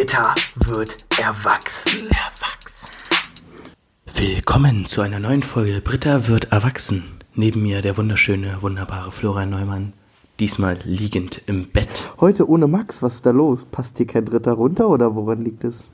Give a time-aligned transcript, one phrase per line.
[0.00, 0.34] Britta
[0.66, 2.08] wird erwachsen.
[2.08, 2.88] Erwachsen.
[4.14, 7.20] Willkommen zu einer neuen Folge Britta wird erwachsen.
[7.34, 9.92] Neben mir der wunderschöne, wunderbare Florian Neumann.
[10.38, 12.14] Diesmal liegend im Bett.
[12.18, 13.66] Heute ohne Max, was ist da los?
[13.66, 15.88] Passt hier kein Dritter runter oder woran liegt es?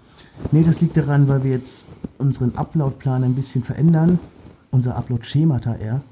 [0.52, 1.88] Nee, das liegt daran, weil wir jetzt
[2.18, 4.20] unseren Upload-Plan ein bisschen verändern.
[4.70, 6.02] Unser Upload-Schemata eher.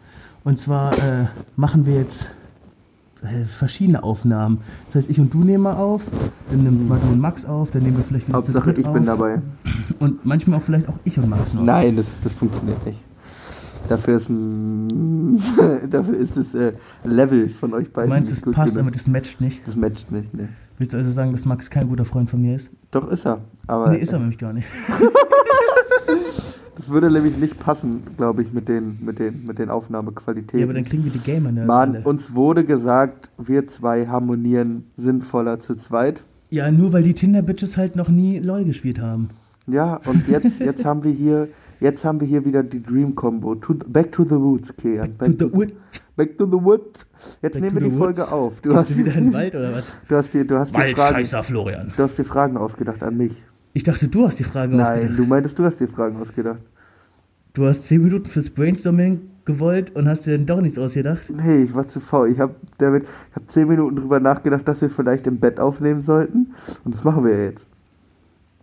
[0.43, 2.27] Und zwar äh, machen wir jetzt
[3.25, 4.59] äh, verschiedene Aufnahmen.
[4.87, 6.05] Das heißt, ich und du nehmen mal auf,
[6.51, 8.79] dann nehmen mal du und Max auf, dann nehmen wir vielleicht wieder Hauptsache zu dritt
[8.79, 8.95] ich auf.
[8.95, 9.43] bin dabei.
[9.99, 11.63] Und manchmal auch vielleicht auch ich und Max noch.
[11.65, 13.03] Nein, das, das funktioniert nicht.
[13.89, 14.31] Dafür ist,
[15.91, 16.73] dafür ist das äh,
[17.05, 18.87] Level von euch Du beiden meinst, nicht das gut passt, genug.
[18.87, 19.67] aber das matcht nicht.
[19.67, 20.49] Das matcht nicht, ne.
[20.79, 22.71] Willst du also sagen, dass Max kein guter Freund von mir ist?
[22.91, 23.43] Doch ist er.
[23.67, 24.67] Aber Nee, ist er nämlich gar nicht.
[26.77, 30.59] das würde nämlich nicht passen, glaube ich, mit den, mit den, mit den Aufnahmequalitäten.
[30.61, 32.05] Ja, aber dann kriegen wir die Gamer-Nerds Mann, alle.
[32.05, 36.23] uns wurde gesagt, wir zwei harmonieren sinnvoller zu zweit.
[36.51, 39.31] Ja, nur weil die Tinder-Bitches halt noch nie LOL gespielt haben.
[39.67, 41.49] Ja, und jetzt, jetzt haben wir hier,
[41.81, 43.55] jetzt haben wir hier wieder die Dream Combo.
[43.55, 45.13] To the, back to the roots, Kian.
[45.17, 45.73] Back, To the wood.
[46.17, 47.07] back to the woods.
[47.41, 48.31] Jetzt Back nehmen wir die Folge woods.
[48.33, 48.61] auf.
[48.61, 49.87] Du Gehst hast, du wieder in den Wald oder was?
[50.07, 51.93] du hast dir, du hast dir Fragen, Waldscheißer Florian.
[51.97, 53.43] du hast dir Fragen ausgedacht an mich.
[53.75, 55.19] Ich dachte, du hast die Frage Nein, ausgedacht.
[55.19, 56.61] du meintest, du hast dir Fragen ausgedacht.
[57.53, 61.31] Du hast 10 Minuten fürs Brainstorming gewollt und hast dir dann doch nichts ausgedacht.
[61.31, 62.31] Nee, ich war zu faul.
[62.31, 66.01] Ich habe damit, ich habe zehn Minuten drüber nachgedacht, dass wir vielleicht im Bett aufnehmen
[66.01, 66.55] sollten.
[66.85, 67.69] Und das machen wir ja jetzt.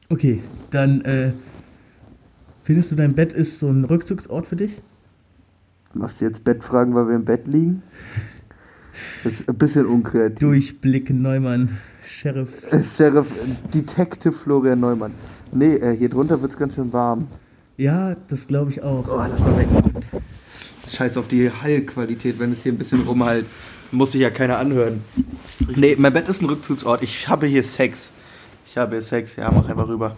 [0.09, 1.33] Okay, dann äh,
[2.63, 4.81] findest du dein Bett ist so ein Rückzugsort für dich?
[5.93, 7.83] Machst du jetzt Bett fragen, weil wir im Bett liegen?
[9.23, 10.39] Das ist ein bisschen unkreativ.
[10.39, 12.71] Durchblick Neumann, Sheriff.
[12.71, 15.13] Äh, Sheriff, äh, Detective Florian Neumann.
[15.51, 17.27] Nee, äh, hier drunter wird's ganz schön warm.
[17.77, 19.07] Ja, das glaube ich auch.
[19.07, 19.67] Oh, lass mal weg.
[20.87, 23.45] Scheiß auf die Hallqualität, wenn es hier ein bisschen rumhalt.
[23.91, 25.03] Muss sich ja keiner anhören.
[25.75, 27.03] Nee, mein Bett ist ein Rückzugsort.
[27.03, 28.11] Ich habe hier Sex.
[28.65, 29.35] Ich habe hier Sex.
[29.35, 30.15] Ja, mach einfach rüber.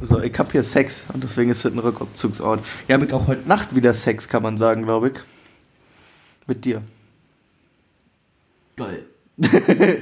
[0.00, 2.64] So, ich habe hier Sex und deswegen ist es ein Rückzugsort.
[2.88, 5.14] Ja, mit auch heute Nacht wieder Sex, kann man sagen, glaube ich.
[6.46, 6.82] Mit dir.
[8.76, 9.04] Geil.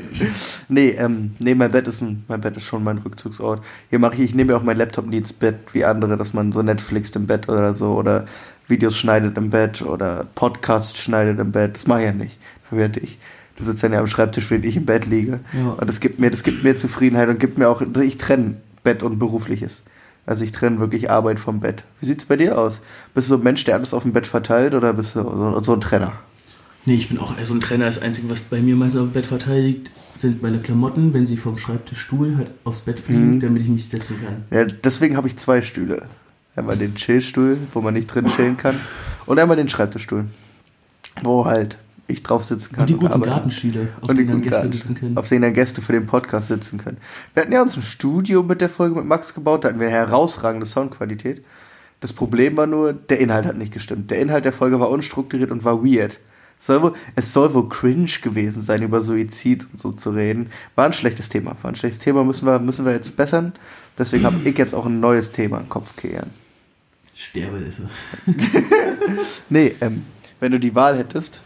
[0.69, 3.63] Nee, ähm, nee, mein Bett ist ein, mein Bett ist schon mein Rückzugsort.
[3.89, 6.33] Hier mache ich, ich nehme ja auch mein Laptop nie ins Bett wie andere, dass
[6.33, 8.27] man so Netflix im Bett oder so oder
[8.69, 11.75] Videos schneidet im Bett oder Podcasts schneidet im Bett.
[11.75, 12.39] Das mache ich ja nicht.
[12.69, 13.19] Verwirrte ich.
[13.57, 15.41] Du sitzt dann ja am Schreibtisch, während ich im Bett liege.
[15.53, 15.71] Ja.
[15.71, 18.55] Und das gibt mir, das gibt mir Zufriedenheit und gibt mir auch, ich trenne
[18.85, 19.83] Bett und Berufliches.
[20.25, 21.85] Also ich trenne wirklich Arbeit vom Bett.
[21.99, 22.81] Wie sieht's bei dir aus?
[23.15, 25.61] Bist du so ein Mensch, der alles auf dem Bett verteilt oder bist du so,
[25.61, 26.13] so ein Trenner?
[26.87, 27.87] Nee, ich bin auch so ein Trainer.
[27.87, 31.37] Das Einzige, was bei mir meistens auf dem Bett verteidigt, sind meine Klamotten, wenn sie
[31.37, 33.41] vom Schreibtischstuhl halt aufs Bett fliegen, Mhm.
[33.41, 34.45] damit ich mich setzen kann.
[34.51, 36.03] Ja, deswegen habe ich zwei Stühle.
[36.57, 38.81] Einmal den Chillstuhl, wo man nicht drin chillen kann,
[39.27, 40.25] und einmal den Schreibtischstuhl,
[41.23, 41.77] wo halt
[42.09, 42.81] ich drauf sitzen kann.
[42.83, 43.31] Und die guten arbeiten.
[43.31, 45.17] Gartenstühle, auf Und denen dann Gäste Garten- sitzen können.
[45.17, 46.97] Auf denen dann Gäste für den Podcast sitzen können.
[47.35, 49.87] Wir hatten ja uns ein Studio mit der Folge mit Max gebaut, da hatten wir
[49.87, 51.45] eine herausragende Soundqualität.
[52.01, 54.11] Das Problem war nur, der Inhalt hat nicht gestimmt.
[54.11, 56.19] Der Inhalt der Folge war unstrukturiert und war weird.
[56.61, 60.51] Es soll, wohl, es soll wohl cringe gewesen sein, über Suizid und so zu reden.
[60.75, 61.57] War ein schlechtes Thema.
[61.63, 63.53] War ein schlechtes Thema, müssen wir, müssen wir jetzt bessern.
[63.99, 66.31] Deswegen habe ich jetzt auch ein neues Thema im Kopf kehren.
[67.15, 67.89] Sterbehilfe.
[69.49, 70.05] Nee, ähm,
[70.39, 71.41] wenn du die Wahl hättest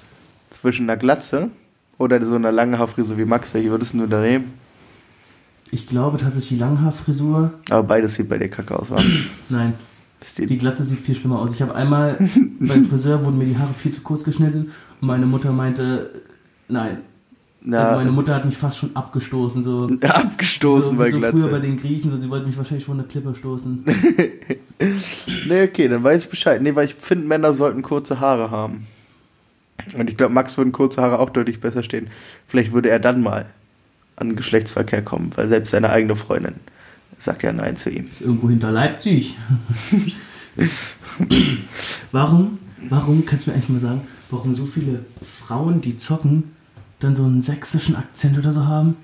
[0.51, 1.51] zwischen einer Glatze
[1.97, 4.53] oder so einer langen Haarfrisur wie Max, welche würdest du da nehmen?
[5.71, 7.55] Ich glaube tatsächlich die Langhaarfrisur.
[7.71, 9.03] Aber beides sieht bei dir kacke aus, wa?
[9.49, 9.75] Nein,
[10.39, 11.53] die Glatze sieht viel schlimmer aus.
[11.53, 12.19] Ich habe einmal
[12.61, 16.23] beim Friseur wurden mir die Haare viel zu kurz geschnitten und meine Mutter meinte,
[16.69, 16.99] nein.
[17.67, 19.89] Na, Also meine Mutter hat mich fast schon abgestoßen, so.
[20.03, 21.61] abgestoßen so, bei so früher bei Glatze.
[21.63, 23.85] den Griechen, so, sie wollten mich wahrscheinlich von der Klippe stoßen.
[25.49, 26.61] Nee, okay, dann weiß ich Bescheid.
[26.61, 28.87] Nee, weil ich finde, Männer sollten kurze Haare haben.
[29.97, 32.09] Und ich glaube, Max würden kurze Haare auch deutlich besser stehen.
[32.49, 33.47] Vielleicht würde er dann mal
[34.17, 36.57] an Geschlechtsverkehr kommen, weil selbst seine eigene Freundin
[37.19, 38.07] sagt ja Nein zu ihm.
[38.07, 39.37] Ist irgendwo hinter Leipzig.
[42.13, 42.59] warum,
[42.89, 45.05] warum, kannst du mir eigentlich mal sagen, warum so viele
[45.47, 46.53] Frauen, die zocken,
[47.01, 48.97] dann so einen sächsischen Akzent oder so haben?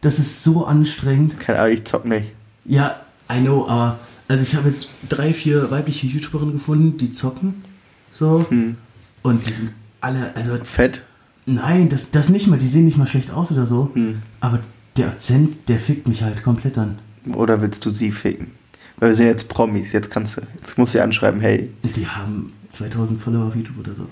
[0.00, 1.38] Das ist so anstrengend.
[1.38, 2.32] Keine Ahnung, ich zock nicht.
[2.64, 3.98] Ja, I know, aber
[4.28, 7.64] also ich habe jetzt drei, vier weibliche YouTuberinnen gefunden, die zocken.
[8.10, 8.46] So.
[8.48, 8.76] Hm.
[9.22, 11.02] Und die sind alle, also Fett?
[11.46, 13.90] nein, das, das nicht mal, die sehen nicht mal schlecht aus oder so.
[13.94, 14.22] Hm.
[14.40, 14.60] Aber
[14.96, 16.98] der Akzent, der fickt mich halt komplett an.
[17.34, 18.52] Oder willst du sie ficken?
[18.98, 22.06] Weil wir sind jetzt Promis, jetzt kannst du, jetzt musst du ihr anschreiben, hey, Die
[22.06, 24.06] haben 2000 Follower auf YouTube oder so.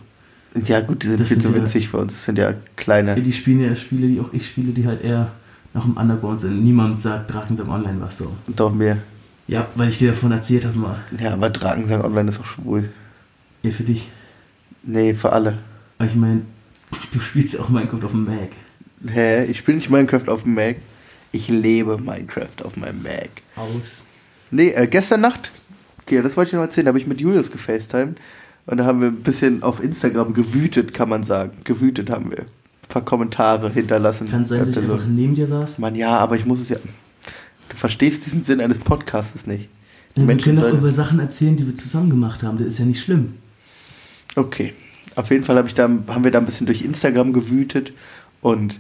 [0.65, 2.55] ja gut, die sind Das viel sind zu ja- witzig für uns, das sind ja
[2.77, 3.15] kleine.
[3.17, 5.33] Ja, die spielen ja Spiele, die auch ich spiele, die halt eher
[5.75, 6.65] noch im Underground sind.
[6.65, 8.35] Niemand sagt Drakensang Online was so.
[8.49, 8.97] Doch mir.
[9.47, 10.99] Ja, weil ich dir davon erzählt habe mal.
[11.19, 12.89] Ja, aber Drakensang Online ist auch schwul.
[13.63, 14.09] Ja, für dich.
[14.83, 15.59] Nee, für alle.
[15.99, 16.43] Aber ich meine,
[17.11, 18.51] du spielst ja auch Minecraft auf dem Mac.
[19.07, 19.45] Hä?
[19.45, 20.77] Ich spiele nicht Minecraft auf dem Mac.
[21.33, 23.31] Ich lebe Minecraft auf meinem Mac.
[23.57, 24.05] Aus.
[24.51, 25.51] Nee, äh, gestern Nacht,
[26.03, 28.19] okay, das wollte ich noch erzählen, da habe ich mit Julius gefacetimed
[28.67, 31.53] und da haben wir ein bisschen auf Instagram gewütet, kann man sagen.
[31.65, 32.41] Gewütet haben wir.
[32.41, 34.31] Ein paar Kommentare hinterlassen.
[34.31, 35.79] Kann sein, dass ich einfach neben dir saß.
[35.79, 36.77] Mann, ja, aber ich muss es ja.
[37.69, 39.69] Du verstehst diesen Sinn eines Podcasts nicht.
[40.17, 42.59] Ja, wir können doch über Sachen erzählen, die wir zusammen gemacht haben.
[42.59, 43.35] Das ist ja nicht schlimm.
[44.37, 44.73] Okay.
[45.15, 47.93] Auf jeden Fall hab ich da, haben wir da ein bisschen durch Instagram gewütet
[48.41, 48.79] und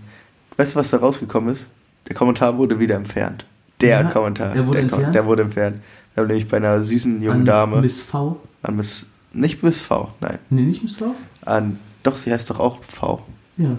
[0.56, 1.66] weißt du, was da rausgekommen ist?
[2.08, 3.44] Der Kommentar wurde wieder entfernt.
[3.80, 4.54] Der Ja, Kommentar.
[4.56, 5.14] er wurde der, entfernt?
[5.14, 5.76] Der wurde entfernt.
[6.14, 7.80] Wir haben nämlich bei einer süßen jungen An Dame.
[7.80, 8.40] Miss V.
[8.62, 9.06] an Miss.
[9.32, 10.38] Nicht Miss V, nein.
[10.50, 11.14] Nee, nicht Miss V?
[11.44, 11.78] An.
[12.02, 13.24] Doch, sie heißt doch auch V.
[13.56, 13.76] Ja.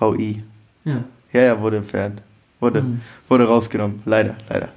[0.00, 0.42] VI.
[0.84, 1.04] Ja.
[1.32, 2.22] Ja, ja, wurde entfernt.
[2.58, 3.00] Wurde, Mhm.
[3.28, 4.02] wurde rausgenommen.
[4.04, 4.68] Leider, leider.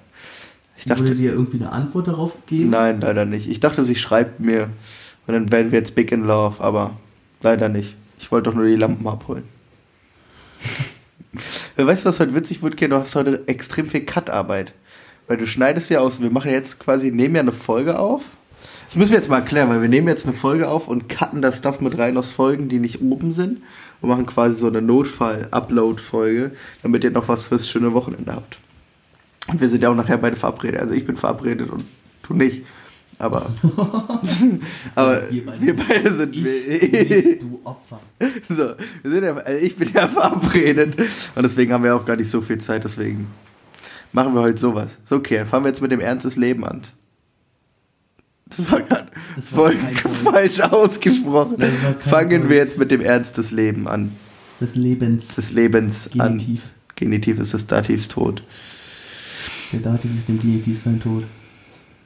[0.78, 2.70] Ich dachte, Wurde dir irgendwie eine Antwort darauf gegeben?
[2.72, 3.48] nein, leider nicht.
[3.50, 4.70] Ich dachte, sie schreibt mir
[5.26, 6.92] und dann wären wir jetzt big in love, aber
[7.42, 7.96] leider nicht.
[8.20, 9.44] Ich wollte doch nur die Lampen abholen.
[11.78, 12.92] weißt du, was heute witzig wird, Ken?
[12.92, 14.74] Du hast heute extrem viel Cut-Arbeit.
[15.28, 18.22] Weil du schneidest ja aus, wir machen jetzt quasi, nehmen ja eine Folge auf.
[18.88, 21.42] Das müssen wir jetzt mal erklären, weil wir nehmen jetzt eine Folge auf und cutten
[21.42, 23.62] das Stuff mit rein aus Folgen, die nicht oben sind.
[24.02, 26.52] Und machen quasi so eine Notfall-Upload-Folge,
[26.84, 28.60] damit ihr noch was fürs schöne Wochenende habt.
[29.48, 30.82] Und wir sind ja auch nachher beide verabredet.
[30.82, 31.86] Also ich bin verabredet und
[32.28, 32.64] du nicht.
[33.20, 33.52] Aber,
[34.96, 35.94] aber Also wir wir, beide.
[36.04, 36.36] beide sind.
[36.36, 38.00] Ich, du Opfer.
[38.50, 40.98] so, wir sind ja, also ich bin ja verabredet.
[41.36, 42.84] Und deswegen haben wir auch gar nicht so viel Zeit.
[42.84, 43.28] Deswegen
[44.12, 44.98] machen wir heute sowas.
[45.06, 46.82] So, okay, fangen wir jetzt mit dem Ernst des Lebens an.
[48.56, 49.08] Das war gerade
[49.42, 49.76] voll
[50.24, 51.58] falsch ausgesprochen.
[52.00, 54.12] Fangen wir jetzt mit dem Ernst des Lebens an.
[54.60, 55.36] Des Lebens.
[55.36, 56.64] Des Lebens Genitiv.
[56.64, 56.70] an.
[56.96, 58.44] Genitiv ist das Dativstod.
[59.72, 61.24] Der Dativ ist dem Genitiv sein Tod.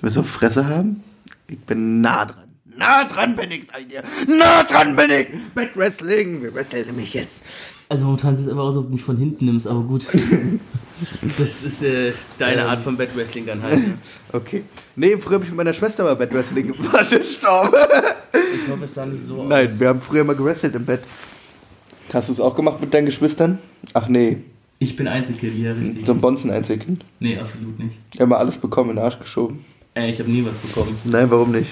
[0.02, 1.04] Willst du Fresse haben?
[1.48, 2.44] Ich bin nah dran.
[2.78, 4.04] Nah dran bin ich, sag ich dir.
[4.28, 5.28] Nah dran bin ich.
[5.56, 6.42] Bad Wrestling.
[6.44, 7.44] Wir wresteln nämlich jetzt.
[7.90, 10.08] Also momentan sieht es aber aus, als ob du mich von hinten nimmst, aber gut.
[11.38, 13.78] Das ist äh, deine Art von Bad Wrestling dann halt.
[13.88, 13.98] Ne?
[14.34, 14.64] Okay.
[14.96, 17.12] Nee, früher habe ich mit meiner Schwester mal Bad Wrestling gemacht.
[17.12, 17.72] Gestorben.
[18.34, 21.02] Ich hoffe, es sah nicht so Nein, wir haben früher mal gewrestelt im Bett.
[22.12, 23.60] Hast du es auch gemacht mit deinen Geschwistern?
[23.94, 24.38] Ach nee,
[24.80, 26.04] Ich bin Einzelkind, ja, richtig.
[26.06, 27.06] so ein Bonzen-Einzelkind.
[27.20, 27.94] Nee, absolut nicht.
[28.18, 29.64] Immer alles bekommen, in den Arsch geschoben.
[29.98, 30.96] Äh, ich habe nie was bekommen.
[31.04, 31.72] Nein, warum nicht?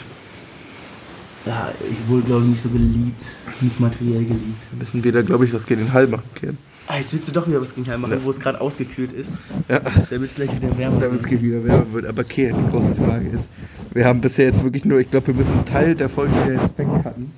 [1.45, 3.27] Ja, ich wurde, glaube ich, nicht so geliebt.
[3.61, 4.63] Nicht materiell geliebt.
[4.71, 6.57] Wir müssen wieder, glaube ich, was gegen den Hall machen können.
[6.87, 9.33] Ah, jetzt willst du doch wieder was gegen Heim machen, wo es gerade ausgekühlt ist.
[9.69, 9.79] Ja.
[10.09, 12.05] Damit es gleich wieder wärmer Damit es wieder wärmer wird.
[12.05, 13.49] Aber okay, die große Frage ist,
[13.93, 16.61] wir haben bisher jetzt wirklich nur, ich glaube, wir müssen einen Teil der Folge wieder
[16.61, 17.31] jetzt wegcutten.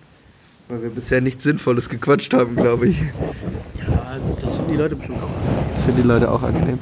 [0.68, 3.00] Weil wir bisher nichts Sinnvolles gequatscht haben, glaube ich.
[3.00, 5.30] Ja, das finden die Leute bestimmt auch.
[5.74, 6.80] Das finden die Leute auch angenehm.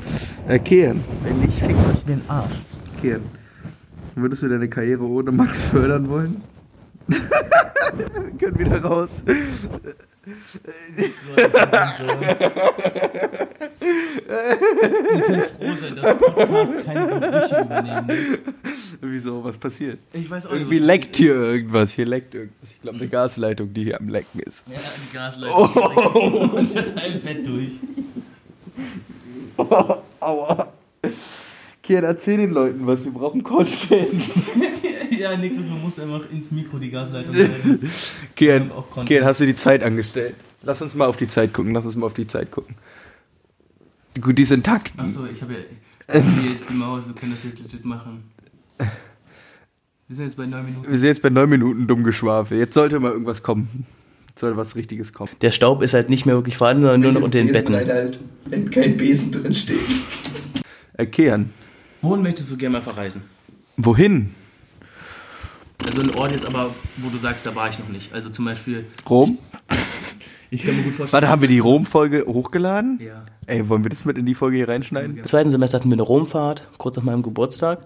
[0.47, 2.55] Äh, Kehren, Wenn nicht, fickt euch in den Arsch.
[2.99, 3.44] Kehren.
[4.15, 6.41] Würdest du deine Karriere ohne Max fördern wollen?
[7.07, 7.19] wir
[8.39, 9.23] können wieder raus.
[9.25, 9.35] Wir
[15.21, 18.07] können froh sein, dass Podcasts keine Gerüche übernehmen.
[18.07, 18.39] Ne?
[19.01, 19.43] Wieso?
[19.43, 19.99] Was passiert?
[20.13, 20.85] Ich weiß auch Irgendwie nicht.
[20.85, 21.91] leckt hier irgendwas.
[21.91, 22.71] Hier leckt irgendwas.
[22.71, 24.63] Ich glaube, eine Gasleitung, die hier am Lecken ist.
[24.67, 26.49] Ja, die Gasleitung oh.
[26.57, 27.79] unter deinem Bett durch.
[30.19, 30.73] Aua.
[31.85, 33.05] Kian, erzähl den Leuten was.
[33.05, 34.11] Wir brauchen Content.
[35.11, 37.91] ja, nächstes Mal muss einfach ins Mikro die Gasleitung halten.
[38.35, 38.71] Kian.
[39.05, 40.33] Kian, hast du die Zeit angestellt?
[40.63, 41.73] Lass uns mal auf die Zeit gucken.
[41.73, 42.75] Lass uns mal auf die Zeit gucken.
[44.19, 44.93] Gut, die ist intakt.
[44.97, 45.59] Achso, ich habe ja
[46.19, 48.23] hier jetzt die Maus, wir können das jetzt legit machen.
[50.07, 50.89] Wir sind jetzt bei 9 Minuten.
[50.89, 52.57] Wir sind jetzt bei neun Minuten dumm Geschwafel.
[52.57, 53.85] Jetzt sollte mal irgendwas kommen.
[54.29, 55.31] Jetzt sollte was Richtiges kommen.
[55.41, 57.75] Der Staub ist halt nicht mehr wirklich vorhanden, sondern nur noch unter den Betten.
[57.75, 59.79] Halt, wenn kein Besen drin steht.
[60.97, 61.49] Äh, Kian,
[62.05, 63.23] Wohin möchtest du gerne mal verreisen?
[63.77, 64.29] wohin?
[65.85, 68.13] Also ein Ort jetzt aber, wo du sagst, da war ich noch nicht.
[68.13, 69.37] Also zum Beispiel, Rom?
[70.49, 71.11] ich kann mir gut vorstellen.
[71.13, 72.99] Warte, haben wir die Rom-Folge hochgeladen?
[73.03, 73.25] Ja.
[73.47, 75.17] Ey, wollen wir das mit in die Folge hier reinschneiden?
[75.17, 77.81] Im zweiten Semester hatten wir eine Romfahrt, kurz nach meinem Geburtstag.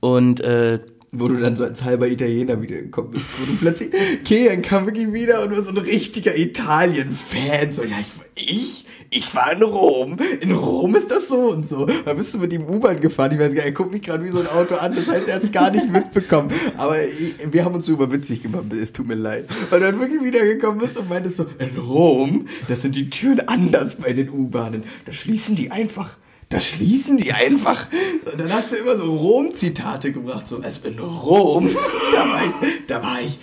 [0.00, 0.80] Und äh,
[1.16, 3.26] Wo du dann so als halber Italiener wiedergekommen bist.
[3.38, 3.90] Wo du plötzlich,
[4.24, 7.72] Kian kam wirklich wieder und war so ein richtiger Italien-Fan.
[7.72, 7.96] So, ja,
[8.34, 10.18] ich, ich, ich war in Rom.
[10.40, 11.86] In Rom ist das so und so.
[11.86, 13.30] Da bist du mit ihm U-Bahn gefahren.
[13.32, 14.94] Ich weiß gar nicht, er guckt mich gerade wie so ein Auto an.
[14.96, 16.50] Das heißt, er hat es gar nicht mitbekommen.
[16.76, 18.72] Aber ich, wir haben uns so überwitzig gemacht.
[18.72, 19.48] Es tut mir leid.
[19.70, 23.96] Und dann wirklich wiedergekommen bist und meintest so, in Rom, das sind die Türen anders
[23.96, 24.82] bei den U-Bahnen.
[25.06, 26.16] Da schließen die einfach
[26.54, 27.88] da schließen die einfach.
[28.30, 31.68] Und dann hast du immer so Rom-Zitate gebracht, so, also in Rom,
[32.12, 33.38] da war ich, da war ich,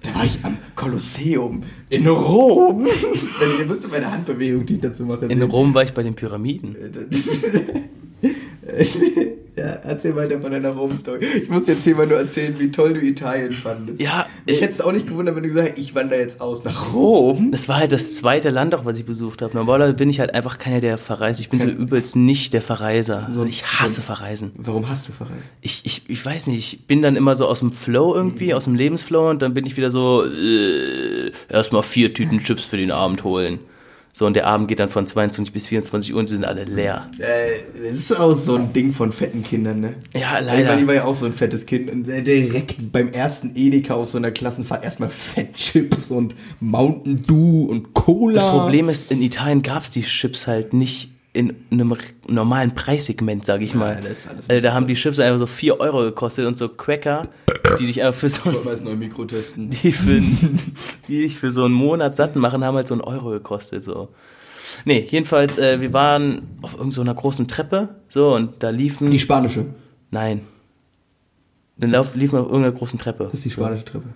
[0.00, 2.86] da war ich am Kolosseum in Rom.
[3.58, 5.26] Ihr müsst meine Handbewegung, die ich dazu mache.
[5.26, 5.42] in.
[5.42, 6.76] Rom war ich bei den Pyramiden.
[9.56, 11.24] ja, erzähl weiter von deiner Rom-Story.
[11.42, 14.00] Ich muss jetzt hier mal nur erzählen, wie toll du Italien fandest.
[14.00, 16.64] Ja, Ich hätte es auch nicht gewundert, wenn du gesagt hättest, ich wandere jetzt aus
[16.64, 17.50] nach Rom.
[17.52, 19.54] Das war halt das zweite Land auch, was ich besucht habe.
[19.54, 21.38] Normalerweise bin ich halt einfach keiner, der verreist.
[21.40, 23.28] Ich bin so Kein- übelst nicht der Verreiser.
[23.30, 24.52] So- ich hasse so- Verreisen.
[24.56, 25.36] Warum hast du verreist?
[25.60, 28.64] Ich, ich, ich weiß nicht, ich bin dann immer so aus dem Flow irgendwie, aus
[28.64, 32.90] dem Lebensflow und dann bin ich wieder so, äh, erstmal vier Tüten Chips für den
[32.90, 33.58] Abend holen.
[34.14, 36.64] So, und der Abend geht dann von 22 bis 24 Uhr und sie sind alle
[36.64, 37.10] leer.
[37.18, 39.94] Äh, das ist auch so ein Ding von fetten Kindern, ne?
[40.12, 40.86] Ja, meine, ich leider.
[40.86, 44.30] war ja auch so ein fettes Kind und direkt beim ersten Edeka auf so einer
[44.30, 48.34] Klassenfahrt erstmal Fettchips und Mountain Dew und Cola.
[48.34, 51.96] Das Problem ist, in Italien gab es die Chips halt nicht in einem
[52.28, 54.00] normalen Preissegment, sag ich mal.
[54.02, 56.68] das ist alles also, da haben die Chips einfach so 4 Euro gekostet und so
[56.68, 57.22] Cracker,
[57.78, 59.70] die dich einfach für so das neue Mikro testen.
[59.82, 60.20] die, für,
[61.08, 63.82] die dich für so einen Monat satt machen, haben halt so einen Euro gekostet.
[63.82, 64.08] So.
[64.84, 69.10] Nee, jedenfalls, äh, wir waren auf irgendeiner so einer großen Treppe, so, und da liefen.
[69.10, 69.66] Die spanische.
[70.10, 70.42] nein.
[71.78, 73.24] Dann lauf, liefen wir auf irgendeiner großen Treppe.
[73.24, 74.08] Das ist die spanische Treppe.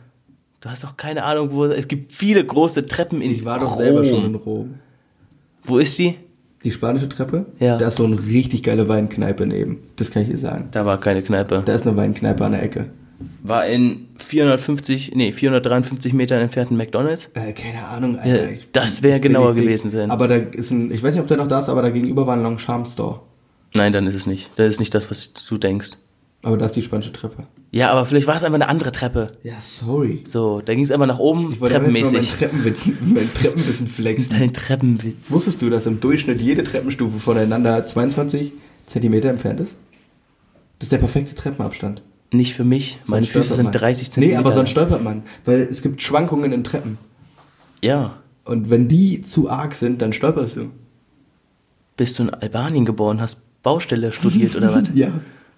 [0.61, 1.65] Du hast doch keine Ahnung, wo.
[1.65, 3.79] Es gibt viele große Treppen in Ich war doch Rom.
[3.79, 4.75] selber schon in Rom.
[5.65, 6.17] Wo ist die?
[6.67, 7.47] Die spanische Treppe?
[7.61, 7.77] Ja.
[7.77, 9.85] Da ist so eine richtig geile Weinkneipe neben.
[9.95, 10.67] Das kann ich dir sagen.
[10.73, 11.63] Da war keine Kneipe.
[11.65, 12.87] Da ist eine Weinkneipe an der Ecke.
[13.45, 17.29] War in 450, nee, 453 Metern entfernten McDonalds.
[17.35, 18.51] Äh, keine Ahnung, Alter.
[18.51, 20.11] Ja, das wäre genauer gewesen sein.
[20.11, 22.27] Aber da ist ein, ich weiß nicht, ob der noch da ist, aber da gegenüber
[22.27, 23.21] war ein Longchamp Store.
[23.73, 24.51] Nein, dann ist es nicht.
[24.57, 25.93] Das ist nicht das, was du denkst.
[26.47, 27.43] Aber da ist die spanische Treppe.
[27.73, 29.33] Ja, aber vielleicht war es einfach eine andere Treppe.
[29.43, 30.23] Ja, sorry.
[30.29, 32.39] So, da ging es einfach nach oben, Ich wollte aber jetzt mal mein treppenmäßig.
[32.39, 34.31] Treppenwissen, mein Treppenwissen flexen.
[34.31, 35.33] Dein Treppenwitz.
[35.33, 38.53] Wusstest du, dass im Durchschnitt jede Treppenstufe voneinander 22
[38.87, 39.75] Zentimeter entfernt ist?
[40.79, 42.03] Das ist der perfekte Treppenabstand.
[42.33, 43.01] Nicht für mich.
[43.07, 43.73] Meine Sonst Füße stolpert sind man.
[43.73, 44.41] 30 Zentimeter.
[44.41, 45.25] Nee, aber sonst stolpert man.
[45.45, 46.99] Weil es gibt Schwankungen in Treppen.
[47.83, 48.19] Ja.
[48.45, 50.71] Und wenn die zu arg sind, dann stolperst du.
[51.97, 54.85] Bist du in Albanien geboren, hast Baustelle studiert oder was?
[54.95, 55.09] Ja.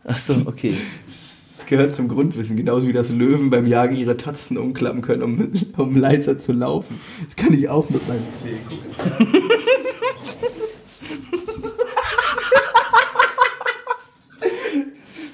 [0.05, 0.75] Ach so, okay.
[1.07, 2.57] Das gehört zum Grundwissen.
[2.57, 7.01] Genauso wie das Löwen beim Jagen ihre Tatzen umklappen können, um, um leiser zu laufen.
[7.25, 8.55] Das kann ich auch mit meinem Zeh.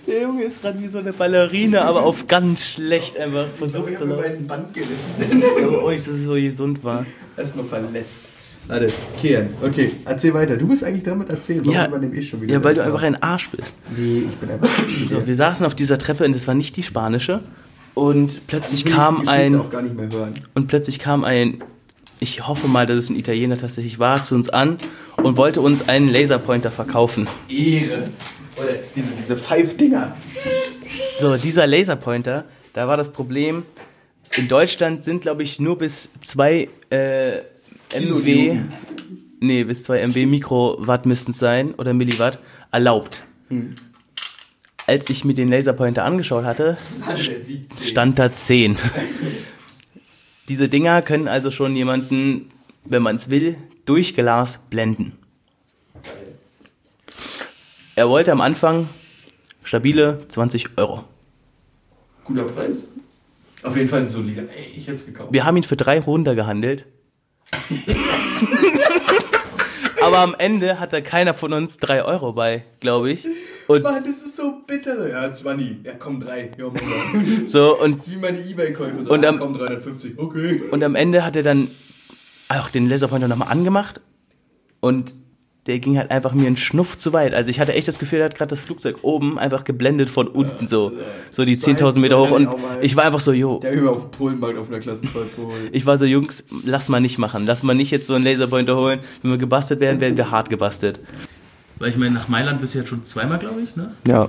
[0.06, 3.86] Der Junge ist gerade wie so eine Ballerine, aber auf ganz schlecht einfach Ich versucht
[3.86, 4.22] habe zu laufen.
[4.22, 5.42] meinen Band gerissen.
[5.64, 7.06] Aber euch, dass es so gesund war.
[7.36, 8.20] Erstmal verletzt.
[8.66, 8.90] Warte,
[9.20, 10.56] Kian, okay, erzähl weiter.
[10.56, 11.60] Du bist eigentlich dran mit erzählen.
[11.60, 12.54] Warum Ja, übernehme ich schon wieder?
[12.54, 13.76] ja, weil du einfach ein Arsch bist.
[13.96, 14.68] Nee, ich bin einfach.
[15.08, 17.40] So, wir saßen auf dieser Treppe und das war nicht die spanische.
[17.92, 20.32] Und plötzlich kam ein auch gar nicht mehr hören.
[20.54, 21.62] und plötzlich kam ein,
[22.20, 24.78] ich hoffe mal, dass es ein Italiener tatsächlich war, zu uns an
[25.22, 27.28] und wollte uns einen Laserpointer verkaufen.
[27.48, 28.08] Ehre.
[28.56, 30.16] Oder diese, diese Pfeifdinger.
[31.20, 33.62] So, dieser Laserpointer, da war das Problem,
[34.36, 37.38] in Deutschland sind, glaube ich, nur bis 2 äh,
[37.94, 38.58] MW,
[39.40, 42.38] nee, bis 2 MW Mikrowatt müssten es sein, oder Milliwatt,
[42.70, 43.24] erlaubt.
[44.86, 47.86] Als ich mir den Laserpointer angeschaut hatte, Hatte der 17.
[47.86, 48.76] stand da 10.
[50.48, 52.50] Diese Dinger können also schon jemanden,
[52.84, 55.12] wenn man es will, durch Glas blenden.
[57.96, 58.88] Er wollte am Anfang
[59.62, 61.04] stabile 20 Euro.
[62.24, 62.84] Guter Preis.
[63.62, 64.42] Auf jeden Fall ein solider.
[64.42, 65.32] Ey, ich hätte es gekauft.
[65.32, 66.86] Wir haben ihn für drei runtergehandelt.
[70.02, 73.26] Aber am Ende hatte keiner von uns drei Euro bei, glaube ich.
[73.68, 75.08] Und Mann, das ist so bitter.
[75.08, 75.78] Ja, 20.
[75.84, 76.50] Ja, komm, drei.
[76.58, 76.66] Ja,
[77.46, 79.02] so und Das ist wie meine Ebay-Käufe.
[79.04, 80.18] So, Und ah, am- komm, 350.
[80.18, 80.62] Okay.
[80.70, 81.70] Und am Ende hat er dann
[82.50, 84.00] auch den Laserpointer nochmal angemacht
[84.80, 85.14] und
[85.66, 87.34] der ging halt einfach mir einen Schnuff zu weit.
[87.34, 90.28] Also ich hatte echt das Gefühl, er hat gerade das Flugzeug oben einfach geblendet von
[90.28, 90.92] unten so.
[91.30, 92.48] So die 10.000 Meter hoch und
[92.82, 93.60] ich war einfach so, jo.
[93.60, 95.70] Der mal auf dem Polenmarkt auf einer Klassenfahrt geholt.
[95.72, 97.46] Ich war so, Jungs, lass mal nicht machen.
[97.46, 99.00] Lass mal nicht jetzt so einen Laserpointer holen.
[99.22, 101.00] Wenn wir gebastelt werden, werden wir hart gebastelt.
[101.78, 103.92] Weil ich meine, nach Mailand bist du jetzt schon zweimal, glaube ich, ne?
[104.06, 104.28] Ja.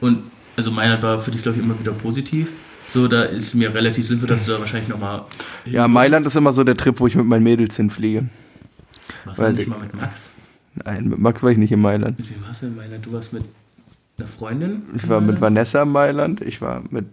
[0.00, 0.24] Und
[0.56, 2.48] also Mailand war für dich, glaube ich, immer wieder positiv.
[2.88, 5.22] So, da ist mir relativ sinnvoll, dass du da wahrscheinlich nochmal.
[5.64, 8.26] Ja, Mailand ist immer so der Trip, wo ich mit meinen Mädels hinfliege.
[9.24, 10.30] Weil du nicht ich- mal mit Max?
[10.84, 12.18] Nein, mit Max war ich nicht in Mailand.
[12.18, 13.06] Mit wem warst du in Mailand?
[13.06, 13.44] Du warst mit
[14.18, 14.82] einer Freundin?
[14.94, 17.06] Ich war mit Vanessa in Mailand, ich war mit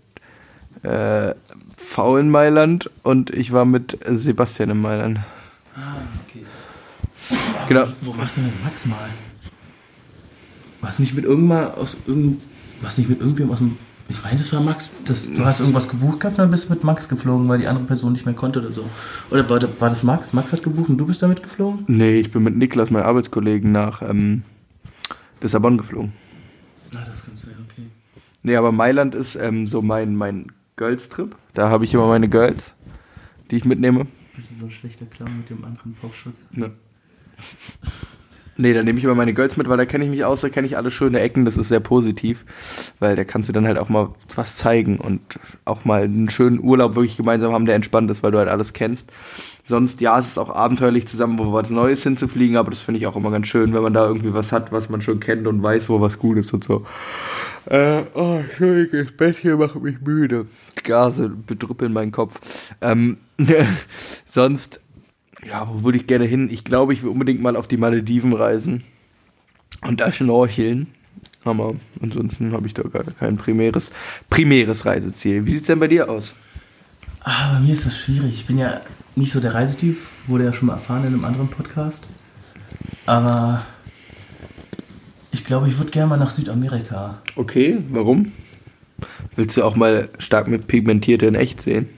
[0.83, 1.33] äh,
[1.77, 5.19] V in Mailand und ich war mit Sebastian in Mailand.
[5.75, 5.95] Ah,
[6.27, 6.43] okay.
[7.67, 7.85] Genau.
[8.01, 9.09] Wo warst du denn mit Max mal?
[10.81, 12.41] Warst du nicht mit irgendwann aus irgend,
[12.81, 13.77] warst du nicht mit irgendwem aus dem.
[14.09, 14.89] Ich meine, das war Max.
[15.05, 17.67] Das, du hast irgendwas gebucht gehabt und dann bist du mit Max geflogen, weil die
[17.67, 18.85] andere Person nicht mehr konnte oder so.
[19.31, 20.33] Oder war, war das Max?
[20.33, 21.85] Max hat gebucht und du bist damit geflogen?
[21.87, 24.43] Nee, ich bin mit Niklas, meinem Arbeitskollegen, nach ähm,
[25.41, 26.13] Lissabon geflogen.
[26.93, 27.87] Na, das kannst du ja, okay.
[28.43, 31.35] Nee, aber Mailand ist ähm, so mein, mein Girls-Trip.
[31.53, 32.75] Da habe ich immer meine Girls,
[33.51, 34.07] die ich mitnehme.
[34.35, 36.47] Bist du so ein schlechter Clown mit dem anderen Popschutz?
[36.51, 36.69] Ja.
[38.55, 40.49] Nee, dann nehme ich immer meine Girls mit, weil da kenne ich mich aus, da
[40.49, 42.45] kenne ich alle schöne Ecken, das ist sehr positiv,
[42.99, 45.21] weil da kannst du dann halt auch mal was zeigen und
[45.65, 48.73] auch mal einen schönen Urlaub wirklich gemeinsam haben, der entspannt ist, weil du halt alles
[48.73, 49.11] kennst.
[49.65, 53.07] Sonst, ja, es ist auch abenteuerlich zusammen, wo was Neues hinzufliegen, aber das finde ich
[53.07, 55.63] auch immer ganz schön, wenn man da irgendwie was hat, was man schon kennt und
[55.63, 56.85] weiß, wo was gut ist und so.
[57.65, 60.47] Äh, oh, das Bett hier macht mich müde.
[60.83, 62.73] Gase bedrüppeln meinen Kopf.
[62.81, 63.17] Ähm,
[64.25, 64.81] sonst,
[65.47, 66.49] ja, wo würde ich gerne hin?
[66.51, 68.83] Ich glaube, ich will unbedingt mal auf die Malediven reisen
[69.81, 70.87] und da schnorcheln.
[71.43, 73.91] Aber ansonsten habe ich da gerade kein primäres,
[74.29, 75.45] primäres Reiseziel.
[75.45, 76.33] Wie sieht's denn bei dir aus?
[77.21, 78.33] Ah, bei mir ist das schwierig.
[78.33, 78.81] Ich bin ja
[79.15, 82.07] nicht so der Reisetyp, wurde ja schon mal erfahren in einem anderen Podcast.
[83.05, 83.65] Aber
[85.31, 87.21] ich glaube, ich würde gerne mal nach Südamerika.
[87.35, 88.31] Okay, warum?
[89.35, 91.89] Willst du auch mal stark mit Pigmentierte in echt sehen?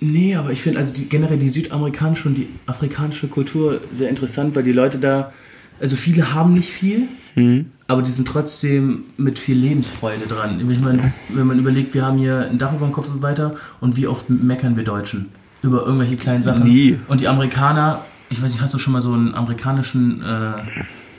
[0.00, 4.56] Nee, aber ich finde also die, generell die südamerikanische und die afrikanische Kultur sehr interessant,
[4.56, 5.32] weil die Leute da,
[5.80, 7.66] also viele haben nicht viel, Mhm.
[7.86, 10.60] aber die sind trotzdem mit viel Lebensfreude dran.
[10.68, 13.22] Ich meine, wenn man überlegt, wir haben hier ein Dach über dem Kopf und so
[13.22, 15.26] weiter und wie oft meckern wir Deutschen
[15.62, 16.64] über irgendwelche kleinen Sachen.
[16.64, 16.98] Nie.
[17.06, 20.52] Und die Amerikaner, ich weiß nicht, hast du schon mal so einen amerikanischen äh,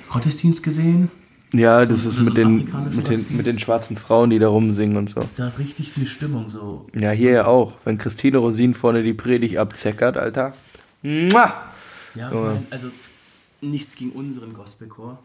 [0.10, 1.10] Gottesdienst gesehen?
[1.54, 2.66] Ja, das So- ist so mit den,
[2.96, 5.22] mit, den, mit den schwarzen Frauen, die da rumsingen und so.
[5.36, 6.88] Da ist richtig viel Stimmung so.
[6.98, 7.74] Ja, hier ja auch.
[7.84, 10.54] Wenn Christine Rosin vorne die Predigt abzeckert, Alter.
[11.02, 11.54] Mua!
[12.16, 12.50] Ja, Junge.
[12.52, 12.88] mein, also
[13.62, 15.20] nichts gegen unseren Gospelchor.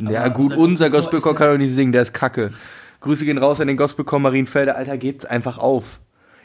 [0.00, 2.52] Ja, Aber gut, unser Gospelchor Gospelchor kann doch nicht singen, der ist kacke.
[3.00, 4.76] Grüße gehen raus an den Gospelchor Marienfelder.
[4.76, 6.00] Alter, gebt's einfach auf.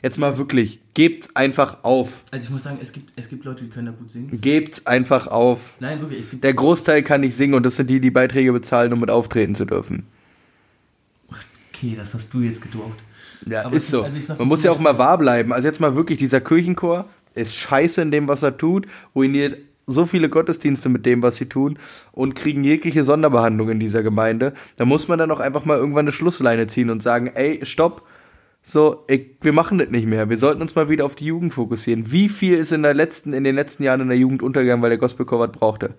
[0.06, 2.10] Jetzt mal wirklich, gebt's einfach auf.
[2.30, 4.40] Also ich muss sagen, es gibt, es gibt Leute, die können da gut singen.
[4.40, 5.74] Gebt's einfach auf.
[5.80, 9.00] Nein, wirklich, Der Großteil kann nicht singen und das sind die, die Beiträge bezahlen, um
[9.00, 10.06] mit auftreten zu dürfen.
[11.74, 13.00] Okay, das hast du jetzt gedurft.
[13.48, 14.04] Ja, Aber ist so.
[14.04, 15.52] also sag Man muss ja auch mal wahr bleiben.
[15.52, 18.86] Also jetzt mal wirklich, dieser Kirchenchor ist scheiße in dem, was er tut,
[19.16, 19.58] ruiniert
[19.88, 21.80] so viele Gottesdienste mit dem, was sie tun
[22.12, 24.54] und kriegen jegliche Sonderbehandlung in dieser Gemeinde.
[24.78, 28.04] Da muss man dann auch einfach mal irgendwann eine Schlussleine ziehen und sagen, ey, stopp,
[28.68, 30.28] so, ich, wir machen das nicht mehr.
[30.28, 32.12] Wir sollten uns mal wieder auf die Jugend fokussieren.
[32.12, 34.90] Wie viel ist in, der letzten, in den letzten Jahren in der Jugend untergegangen, weil
[34.90, 35.94] der Gospelchor was brauchte?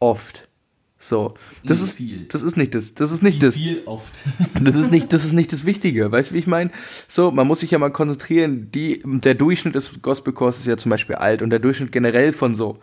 [0.00, 0.48] Oft.
[0.98, 1.34] So.
[1.64, 2.24] Das ist, viel.
[2.30, 2.94] das ist nicht das.
[2.94, 3.54] Das ist nicht Wie das.
[3.54, 4.10] viel oft.
[4.62, 6.10] Das ist nicht, das ist nicht das Wichtige.
[6.10, 6.70] Weißt du, wie ich meine?
[7.08, 8.70] So, man muss sich ja mal konzentrieren.
[8.72, 12.54] Die, der Durchschnitt des Gospelchors ist ja zum Beispiel alt und der Durchschnitt generell von
[12.54, 12.78] so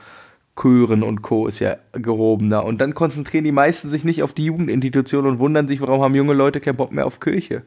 [0.60, 1.48] Chören und Co.
[1.48, 2.64] ist ja gehobener.
[2.64, 6.16] Und dann konzentrieren die meisten sich nicht auf die Jugendinstitution und wundern sich, warum haben
[6.16, 7.64] junge Leute keinen Bock mehr auf Kirche.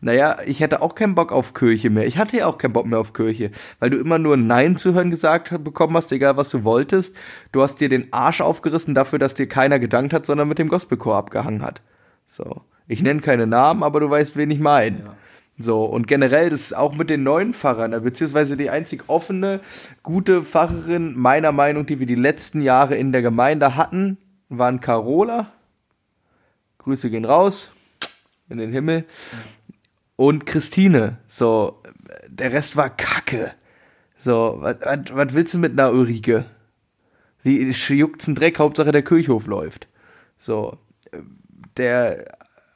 [0.00, 2.06] Naja, ich hätte auch keinen Bock auf Kirche mehr.
[2.06, 4.94] Ich hatte ja auch keinen Bock mehr auf Kirche, weil du immer nur Nein zu
[4.94, 7.14] hören gesagt bekommen hast, egal was du wolltest.
[7.52, 10.68] Du hast dir den Arsch aufgerissen dafür, dass dir keiner gedankt hat, sondern mit dem
[10.68, 11.82] Gospelchor abgehangen hat.
[12.26, 12.62] So.
[12.88, 14.98] Ich nenne keine Namen, aber du weißt, wen ich meine.
[14.98, 15.16] Ja.
[15.58, 19.60] So, und generell, das ist auch mit den neuen Pfarrern, beziehungsweise die einzig offene,
[20.02, 25.52] gute Pfarrerin meiner Meinung, die wir die letzten Jahre in der Gemeinde hatten, waren Carola.
[26.78, 27.72] Grüße gehen raus
[28.48, 29.04] in den Himmel.
[30.16, 31.18] Und Christine.
[31.26, 31.82] So,
[32.28, 33.52] der Rest war Kacke.
[34.18, 34.76] So, was,
[35.34, 36.44] willst du mit einer Ulrike?
[37.42, 39.88] Sie juckt's einen Dreck, Hauptsache der Kirchhof läuft.
[40.38, 40.78] So,
[41.76, 42.26] der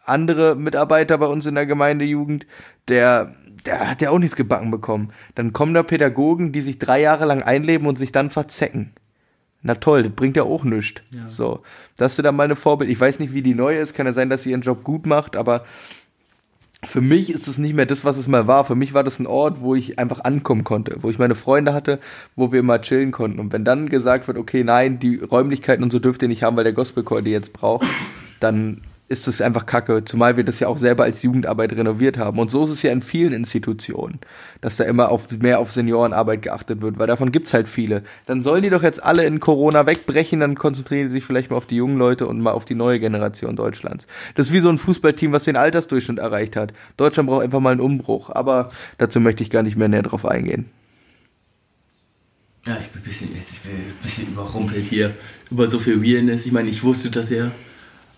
[0.09, 2.47] andere Mitarbeiter bei uns in der Gemeindejugend,
[2.89, 5.11] der, der hat ja auch nichts gebacken bekommen.
[5.35, 8.93] Dann kommen da Pädagogen, die sich drei Jahre lang einleben und sich dann verzecken.
[9.63, 11.03] Na toll, das bringt ja auch nichts.
[11.11, 11.27] Ja.
[11.27, 11.63] So,
[11.97, 12.91] das ist dann meine Vorbild.
[12.91, 13.95] Ich weiß nicht, wie die neue ist.
[13.95, 15.65] Kann ja sein, dass sie ihren Job gut macht, aber
[16.85, 18.65] für mich ist es nicht mehr das, was es mal war.
[18.65, 21.75] Für mich war das ein Ort, wo ich einfach ankommen konnte, wo ich meine Freunde
[21.75, 21.99] hatte,
[22.37, 23.41] wo wir immer chillen konnten.
[23.41, 26.57] Und wenn dann gesagt wird, okay, nein, die Räumlichkeiten und so dürft ihr nicht haben,
[26.57, 27.87] weil der Gospelchor die jetzt braucht,
[28.41, 30.05] dann ist das einfach kacke.
[30.05, 32.39] Zumal wir das ja auch selber als Jugendarbeit renoviert haben.
[32.39, 34.19] Und so ist es ja in vielen Institutionen,
[34.61, 38.03] dass da immer auf, mehr auf Seniorenarbeit geachtet wird, weil davon gibt's halt viele.
[38.27, 41.57] Dann sollen die doch jetzt alle in Corona wegbrechen, dann konzentrieren die sich vielleicht mal
[41.57, 44.09] auf die jungen Leute und mal auf die neue Generation Deutschlands.
[44.35, 46.73] Das ist wie so ein Fußballteam, was den Altersdurchschnitt erreicht hat.
[46.97, 50.27] Deutschland braucht einfach mal einen Umbruch, aber dazu möchte ich gar nicht mehr näher drauf
[50.27, 50.69] eingehen.
[52.67, 55.15] Ja, ich bin ein bisschen, ich bin ein bisschen überrumpelt hier
[55.53, 56.47] über so viel Realness.
[56.47, 57.53] Ich meine, ich wusste das ja,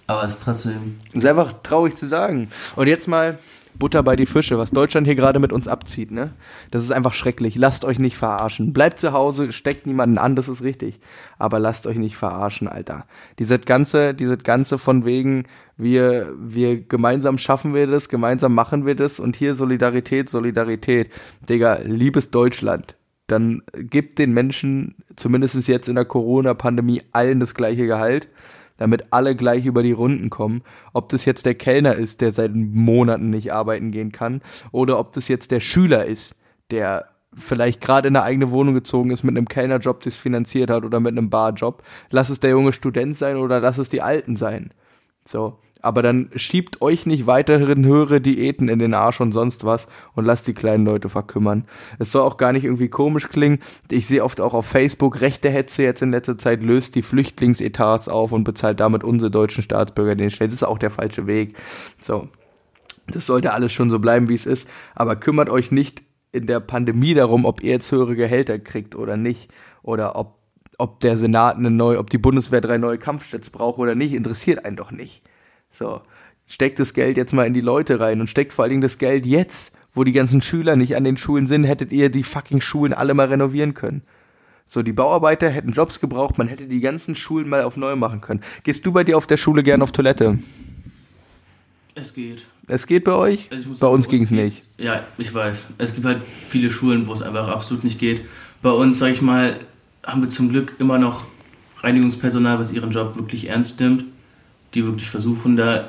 [0.09, 1.01] aber es ist trotzdem.
[1.12, 2.49] Ist einfach traurig zu sagen.
[2.77, 3.38] Und jetzt mal
[3.79, 6.33] Butter bei die Fische, was Deutschland hier gerade mit uns abzieht, ne?
[6.71, 7.57] Das ist einfach schrecklich.
[7.57, 8.73] Lasst euch nicht verarschen.
[8.73, 10.99] Bleibt zu Hause, steckt niemanden an, das ist richtig.
[11.38, 13.05] Aber lasst euch nicht verarschen, Alter.
[13.38, 15.44] Dieses ganze, dieses ganze von wegen,
[15.77, 21.11] wir, wir gemeinsam schaffen wir das, gemeinsam machen wir das und hier Solidarität, Solidarität.
[21.47, 22.97] Digga, liebes Deutschland.
[23.27, 28.29] Dann gibt den Menschen, zumindest jetzt in der Corona-Pandemie, allen das gleiche Gehalt
[28.78, 30.62] damit alle gleich über die Runden kommen.
[30.94, 34.40] Ob das jetzt der Kellner ist, der seit Monaten nicht arbeiten gehen kann,
[34.72, 36.36] oder ob das jetzt der Schüler ist,
[36.70, 40.84] der vielleicht gerade in eine eigene Wohnung gezogen ist, mit einem Kellnerjob das finanziert hat
[40.84, 41.82] oder mit einem Barjob.
[42.10, 44.70] Lass es der junge Student sein oder lass es die Alten sein.
[45.24, 45.58] So.
[45.80, 50.24] Aber dann schiebt euch nicht weiterhin höhere Diäten in den Arsch und sonst was und
[50.24, 51.64] lasst die kleinen Leute verkümmern.
[52.00, 53.60] Es soll auch gar nicht irgendwie komisch klingen.
[53.90, 58.08] Ich sehe oft auch auf Facebook, rechte Hetze jetzt in letzter Zeit löst die Flüchtlingsetats
[58.08, 60.50] auf und bezahlt damit unsere deutschen Staatsbürger den Stellen.
[60.50, 61.56] Das ist auch der falsche Weg.
[62.00, 62.28] So.
[63.10, 64.68] Das sollte alles schon so bleiben, wie es ist.
[64.94, 69.16] Aber kümmert euch nicht in der Pandemie darum, ob ihr jetzt höhere Gehälter kriegt oder
[69.16, 69.50] nicht.
[69.82, 70.38] Oder ob,
[70.76, 74.12] ob der Senat eine neue, ob die Bundeswehr drei neue Kampfjets braucht oder nicht.
[74.12, 75.22] Interessiert einen doch nicht.
[75.78, 76.00] So.
[76.46, 78.98] Steckt das Geld jetzt mal in die Leute rein und steckt vor allen Dingen das
[78.98, 82.60] Geld jetzt, wo die ganzen Schüler nicht an den Schulen sind, hättet ihr die fucking
[82.60, 84.02] Schulen alle mal renovieren können.
[84.66, 88.20] So, die Bauarbeiter hätten Jobs gebraucht, man hätte die ganzen Schulen mal auf neu machen
[88.20, 88.40] können.
[88.64, 90.38] Gehst du bei dir auf der Schule gern auf Toilette?
[91.94, 92.46] Es geht.
[92.66, 93.48] Es geht bei euch?
[93.50, 94.66] Also bei uns ging es nicht.
[94.78, 95.66] Ja, ich weiß.
[95.78, 98.22] Es gibt halt viele Schulen, wo es einfach absolut nicht geht.
[98.62, 99.58] Bei uns, sag ich mal,
[100.04, 101.24] haben wir zum Glück immer noch
[101.78, 104.04] Reinigungspersonal, was ihren Job wirklich ernst nimmt.
[104.74, 105.88] Die wirklich versuchen, da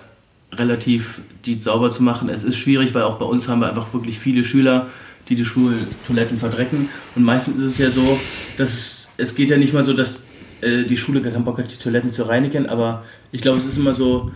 [0.54, 2.30] relativ die sauber zu machen.
[2.30, 4.88] Es ist schwierig, weil auch bei uns haben wir einfach wirklich viele Schüler,
[5.28, 6.90] die die Schultoiletten verdrecken.
[7.16, 8.20] Und meistens ist es ja so,
[8.58, 10.24] dass es, es geht ja nicht mal so, dass
[10.62, 13.66] äh, die Schule gar keinen Bock hat, die Toiletten zu reinigen, aber ich glaube, es
[13.66, 14.32] ist immer so,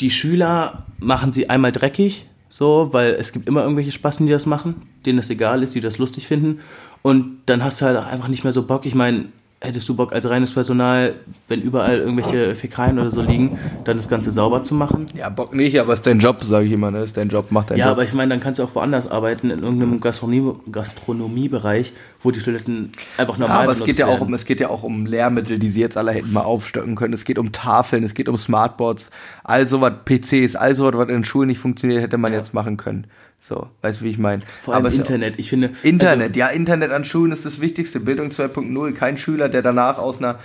[0.00, 4.46] die Schüler machen sie einmal dreckig, so, weil es gibt immer irgendwelche Spasten, die das
[4.46, 6.60] machen, denen das egal ist, die das lustig finden.
[7.02, 8.86] Und dann hast du halt auch einfach nicht mehr so Bock.
[8.86, 9.26] Ich meine,
[9.64, 11.14] hättest du Bock als reines Personal,
[11.48, 15.06] wenn überall irgendwelche Fäkalien oder so liegen, dann das Ganze sauber zu machen?
[15.16, 17.02] Ja, Bock nicht, aber ist dein Job, sage ich immer, ne?
[17.02, 17.92] Ist dein Job, mach deinen Ja, Job.
[17.92, 21.92] aber ich meine, dann kannst du auch woanders arbeiten, in irgendeinem Gastronomie Gastronomiebereich,
[22.24, 24.68] wo die Toiletten einfach normal Ja, aber es geht ja auch um, es geht ja
[24.70, 27.14] auch um Lehrmittel, die sie jetzt alle hätten mal aufstocken können.
[27.14, 29.10] Es geht um Tafeln, es geht um Smartboards,
[29.44, 32.38] all sowas, PCs, all sowas, was in den Schulen nicht funktioniert, hätte man Ja.
[32.38, 33.06] jetzt machen können.
[33.38, 34.42] So, weißt du, wie ich meine?
[34.62, 35.34] Vor allem aber Internet.
[35.38, 35.70] Ich finde.
[35.82, 38.00] Internet, ja, Internet an Schulen ist das Wichtigste.
[38.00, 38.92] Bildung 2.0.
[38.94, 40.38] Kein Schüler, der danach aus einer,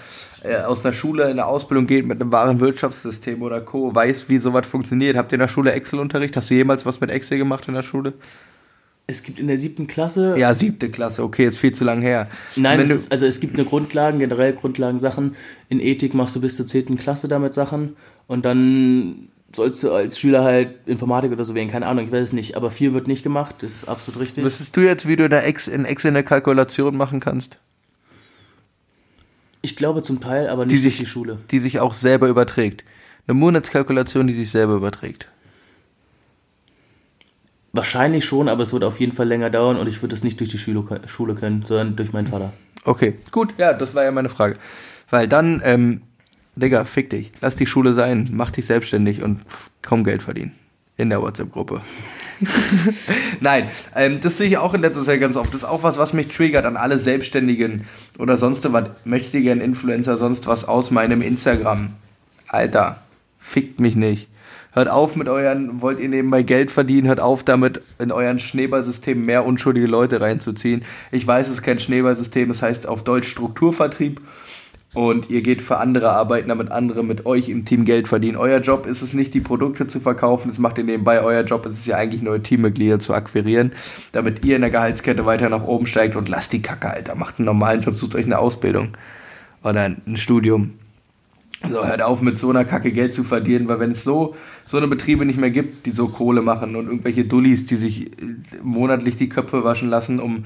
[0.43, 4.27] äh, aus einer Schule in eine Ausbildung geht mit einem wahren Wirtschaftssystem oder Co., weiß,
[4.27, 5.15] wie sowas funktioniert.
[5.15, 6.35] Habt ihr in der Schule Excel-Unterricht?
[6.35, 8.13] Hast du jemals was mit Excel gemacht in der Schule?
[9.09, 10.35] Es gibt in der siebten Klasse.
[10.37, 12.29] Ja, siebte Klasse, okay, ist viel zu lang her.
[12.55, 15.35] Nein, es ist, also es gibt eine Grundlagen, generell Grundlagensachen.
[15.67, 16.95] In Ethik machst du bis zur 10.
[16.95, 17.95] Klasse damit Sachen
[18.27, 22.21] und dann sollst du als Schüler halt Informatik oder so wählen, keine Ahnung, ich weiß
[22.21, 24.45] es nicht, aber viel wird nicht gemacht, das ist absolut richtig.
[24.45, 27.57] Wüsstest du jetzt, wie du in, der Ex in Excel eine Kalkulation machen kannst?
[29.63, 31.39] Ich glaube zum Teil, aber Die nicht durch sich, die Schule.
[31.49, 32.83] die sich auch selber überträgt.
[33.27, 35.27] Eine Monatskalkulation, die sich selber überträgt.
[37.71, 40.39] Wahrscheinlich schon, aber es wird auf jeden Fall länger dauern und ich würde es nicht
[40.39, 42.51] durch die Schule, Schule können, sondern durch meinen Vater.
[42.83, 44.55] Okay, gut, ja, das war ja meine Frage.
[45.09, 46.01] Weil dann, ähm,
[46.55, 47.31] Digga, fick dich.
[47.41, 49.41] Lass die Schule sein, mach dich selbstständig und
[49.81, 50.53] kaum Geld verdienen.
[50.97, 51.81] In der WhatsApp-Gruppe.
[53.39, 55.53] Nein, ähm, das sehe ich auch in letzter Zeit ganz oft.
[55.53, 57.85] Das ist auch was, was mich triggert an alle Selbstständigen
[58.17, 61.93] oder sonst was, möchte gern Influencer, sonst was aus meinem Instagram.
[62.47, 63.01] Alter,
[63.39, 64.27] fickt mich nicht.
[64.79, 69.25] Hört auf mit euren, wollt ihr nebenbei Geld verdienen, hört auf damit, in euren Schneeballsystem
[69.25, 70.83] mehr unschuldige Leute reinzuziehen.
[71.11, 74.21] Ich weiß, es ist kein Schneeballsystem, es heißt auf Deutsch Strukturvertrieb.
[74.93, 78.37] Und ihr geht für andere arbeiten, damit andere mit euch im Team Geld verdienen.
[78.37, 81.21] Euer Job ist es nicht, die Produkte zu verkaufen, das macht ihr nebenbei.
[81.23, 83.73] Euer Job ist es ja eigentlich, neue Teammitglieder zu akquirieren,
[84.13, 87.15] damit ihr in der Gehaltskette weiter nach oben steigt und lasst die Kacke, Alter.
[87.15, 88.91] Macht einen normalen Job, sucht euch eine Ausbildung
[89.61, 90.75] oder ein Studium.
[91.67, 94.77] So, hört auf mit so einer Kacke Geld zu verdienen, weil wenn es so, so
[94.77, 98.35] eine Betriebe nicht mehr gibt, die so Kohle machen und irgendwelche Dullis, die sich äh,
[98.63, 100.45] monatlich die Köpfe waschen lassen, um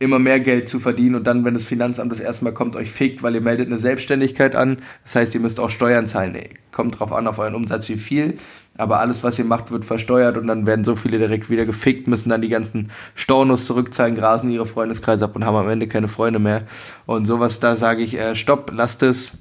[0.00, 2.90] immer mehr Geld zu verdienen und dann, wenn das Finanzamt das erste Mal kommt, euch
[2.90, 4.78] fickt, weil ihr meldet eine Selbstständigkeit an.
[5.04, 6.32] Das heißt, ihr müsst auch Steuern zahlen.
[6.32, 8.34] Nee, kommt drauf an, auf euren Umsatz wie viel.
[8.76, 12.06] Aber alles, was ihr macht, wird versteuert und dann werden so viele direkt wieder gefickt,
[12.06, 16.06] müssen dann die ganzen Stornos zurückzahlen, grasen ihre Freundeskreise ab und haben am Ende keine
[16.06, 16.62] Freunde mehr.
[17.04, 19.32] Und sowas, da sage ich, äh, stopp, lasst es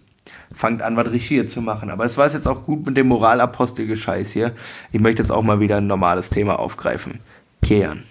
[0.54, 1.90] fangt an, was richtig zu machen.
[1.90, 4.54] Aber es war jetzt auch gut mit dem Moralapostel-Gescheiß hier.
[4.92, 7.20] Ich möchte jetzt auch mal wieder ein normales Thema aufgreifen.
[7.62, 8.04] Kehren.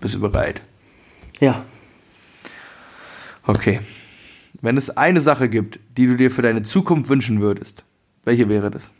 [0.00, 0.60] Bist du bereit?
[1.40, 1.64] Ja.
[3.44, 3.80] Okay.
[4.60, 7.82] Wenn es eine Sache gibt, die du dir für deine Zukunft wünschen würdest,
[8.24, 8.90] welche wäre das?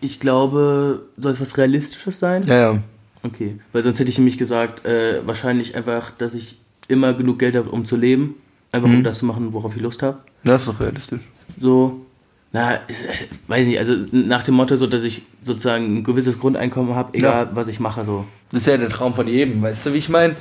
[0.00, 2.44] Ich glaube, soll es was Realistisches sein?
[2.44, 2.82] Ja, ja.
[3.26, 6.58] Okay, weil sonst hätte ich nämlich gesagt, äh, wahrscheinlich einfach, dass ich
[6.88, 8.36] immer genug Geld habe, um zu leben.
[8.72, 10.18] Einfach um das zu machen, worauf ich Lust habe.
[10.44, 11.22] Das ist doch realistisch.
[11.58, 12.04] So,
[12.52, 13.08] na, ist, äh,
[13.48, 17.50] weiß nicht, also nach dem Motto, so dass ich sozusagen ein gewisses Grundeinkommen habe, egal
[17.52, 18.24] was ich mache, so.
[18.50, 20.36] Das ist ja der Traum von jedem, weißt du, wie ich meine?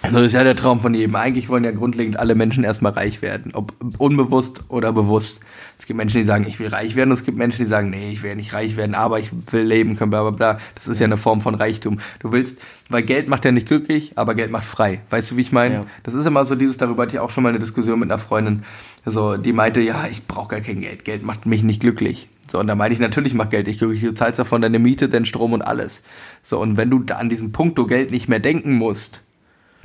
[0.00, 1.16] Also das ist ja der Traum von jedem.
[1.16, 3.52] Eigentlich wollen ja grundlegend alle Menschen erstmal reich werden.
[3.54, 5.40] Ob unbewusst oder bewusst.
[5.78, 7.10] Es gibt Menschen, die sagen, ich will reich werden.
[7.10, 9.62] Und es gibt Menschen, die sagen, nee, ich will nicht reich werden, aber ich will
[9.62, 10.60] leben können, bla bla bla.
[10.74, 12.00] Das ist ja eine Form von Reichtum.
[12.18, 15.00] Du willst, weil Geld macht ja nicht glücklich, aber Geld macht frei.
[15.10, 15.74] Weißt du, wie ich meine?
[15.74, 15.86] Ja.
[16.02, 18.18] Das ist immer so dieses, darüber hatte ich auch schon mal eine Diskussion mit einer
[18.18, 18.64] Freundin.
[19.04, 21.04] Also, die meinte, ja, ich brauche gar kein Geld.
[21.04, 22.28] Geld macht mich nicht glücklich.
[22.50, 24.02] So, und da meine ich, natürlich macht Geld dich glücklich.
[24.02, 26.02] Du zahlst davon deine Miete, deinen Strom und alles.
[26.42, 29.22] So, und wenn du da an diesem Punkt, du Geld nicht mehr denken musst,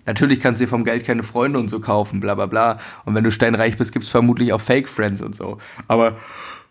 [0.05, 2.79] Natürlich kannst du dir vom Geld keine Freunde und so kaufen, bla bla bla.
[3.05, 5.57] Und wenn du steinreich bist, gibt's vermutlich auch Fake-Friends und so.
[5.87, 6.17] Aber,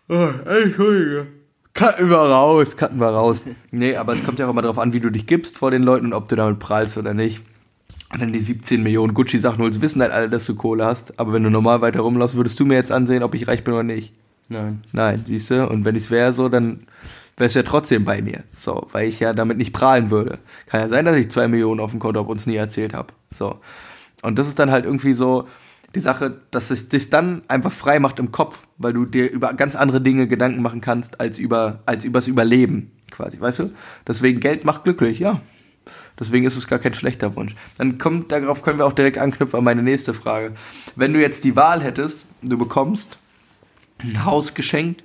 [0.09, 1.27] oh, Entschuldige.
[1.73, 3.45] Cutten wir raus, cutten wir raus.
[3.71, 5.81] Nee, aber es kommt ja auch immer darauf an, wie du dich gibst vor den
[5.81, 7.41] Leuten und ob du damit prahlst oder nicht.
[8.13, 11.19] Und wenn du die 17 Millionen Gucci-Sachen holst, wissen halt alle, dass du Kohle hast.
[11.19, 13.73] Aber wenn du normal weiter rumläufst, würdest du mir jetzt ansehen, ob ich reich bin
[13.73, 14.13] oder nicht.
[14.49, 14.81] Nein.
[14.91, 15.67] Nein, siehst du?
[15.67, 16.83] Und wenn ich's wäre so, dann
[17.37, 18.43] wär's ja trotzdem bei mir.
[18.55, 20.39] So, weil ich ja damit nicht prahlen würde.
[20.67, 22.93] Kann ja sein, dass ich zwei Millionen auf dem Konto habe und es nie erzählt
[22.93, 23.13] habe.
[23.31, 23.59] So.
[24.21, 25.47] Und das ist dann halt irgendwie so
[25.95, 29.53] die Sache, dass es dich dann einfach frei macht im Kopf, weil du dir über
[29.53, 33.71] ganz andere Dinge Gedanken machen kannst als über als übers Überleben quasi, weißt du?
[34.07, 35.41] Deswegen Geld macht glücklich, ja.
[36.19, 37.55] Deswegen ist es gar kein schlechter Wunsch.
[37.77, 40.53] Dann kommt, darauf können wir auch direkt anknüpfen an meine nächste Frage.
[40.95, 43.17] Wenn du jetzt die Wahl hättest, du bekommst
[43.99, 45.03] ein Haus geschenkt,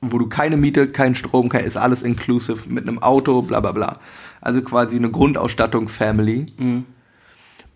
[0.00, 3.72] wo du keine Miete, kein Strom, kein, ist alles inclusive mit einem Auto, bla bla
[3.72, 4.00] bla.
[4.40, 6.46] Also quasi eine Grundausstattung Family.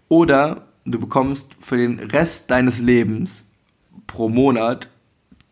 [0.09, 3.47] Oder du bekommst für den Rest deines Lebens
[4.07, 4.89] pro Monat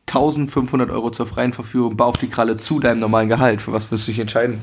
[0.06, 3.62] 1500 Euro zur freien Verfügung, bau auf die Kralle zu deinem normalen Gehalt.
[3.62, 4.62] Für was wirst du dich entscheiden?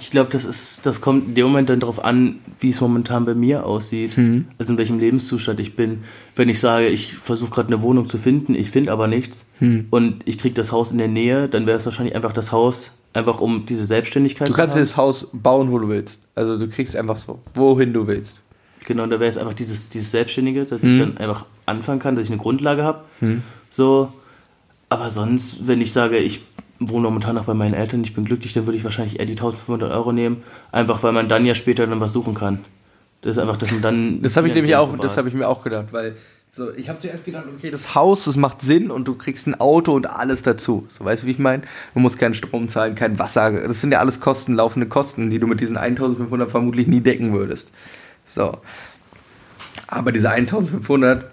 [0.00, 3.24] Ich glaube, das ist, das kommt in dem Moment dann darauf an, wie es momentan
[3.24, 4.16] bei mir aussieht.
[4.58, 6.04] Also in welchem Lebenszustand ich bin.
[6.34, 9.44] Wenn ich sage, ich versuche gerade eine Wohnung zu finden, ich finde aber nichts
[9.90, 12.90] und ich kriege das Haus in der Nähe, dann wäre es wahrscheinlich einfach das Haus,
[13.14, 14.86] einfach um diese Selbstständigkeit Du kannst dir haben.
[14.86, 16.18] das Haus bauen, wo du willst.
[16.34, 18.40] Also du kriegst einfach so, wohin du willst.
[18.86, 22.26] Genau, da wäre es einfach dieses, dieses Selbstständige, dass ich dann einfach anfangen kann, dass
[22.26, 23.04] ich eine Grundlage habe.
[23.70, 24.12] So,
[24.88, 26.42] aber sonst, wenn ich sage, ich
[26.78, 29.32] wohne momentan noch bei meinen Eltern, ich bin glücklich, dann würde ich wahrscheinlich eher die
[29.32, 32.64] 1500 Euro nehmen, einfach weil man dann ja später dann was suchen kann.
[33.22, 34.22] Das ist einfach, dass man dann.
[34.22, 36.14] Das habe ich nämlich auch, das habe habe ich mir auch gedacht, weil
[36.50, 39.60] so, ich habe zuerst gedacht, okay, das Haus, das macht Sinn und du kriegst ein
[39.60, 40.86] Auto und alles dazu.
[40.88, 41.62] So, weißt du, wie ich meine?
[41.94, 43.50] Du musst keinen Strom zahlen, kein Wasser.
[43.50, 47.32] Das sind ja alles Kosten, laufende Kosten, die du mit diesen 1500 vermutlich nie decken
[47.32, 47.72] würdest.
[48.26, 48.58] So.
[49.88, 51.30] Aber diese 1500,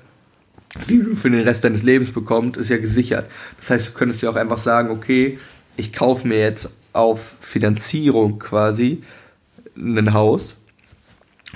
[0.90, 3.30] die du für den Rest deines Lebens bekommst, ist ja gesichert.
[3.58, 5.38] Das heißt, du könntest ja auch einfach sagen, okay,
[5.78, 9.04] ich kaufe mir jetzt auf Finanzierung quasi
[9.76, 10.58] ein Haus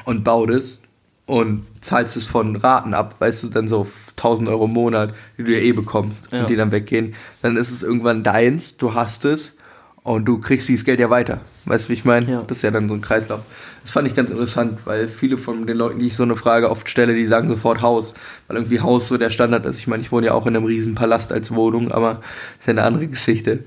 [0.06, 0.80] und baue das
[1.26, 5.44] und zahlst es von Raten ab, weißt du, dann so 1000 Euro im Monat, die
[5.44, 6.42] du ja eh bekommst Ja.
[6.42, 9.57] und die dann weggehen, dann ist es irgendwann deins, du hast es
[10.08, 11.42] und du kriegst dieses Geld ja weiter.
[11.66, 12.32] Weißt du, wie ich meine?
[12.32, 12.42] Ja.
[12.42, 13.42] Das ist ja dann so ein Kreislauf.
[13.82, 16.72] Das fand ich ganz interessant, weil viele von den Leuten, die ich so eine Frage
[16.72, 18.14] oft stelle, die sagen sofort Haus,
[18.48, 19.80] weil irgendwie Haus so der Standard ist.
[19.80, 22.22] Ich meine, ich wohne ja auch in einem riesen Palast als Wohnung, aber
[22.58, 23.66] ist ja eine andere Geschichte.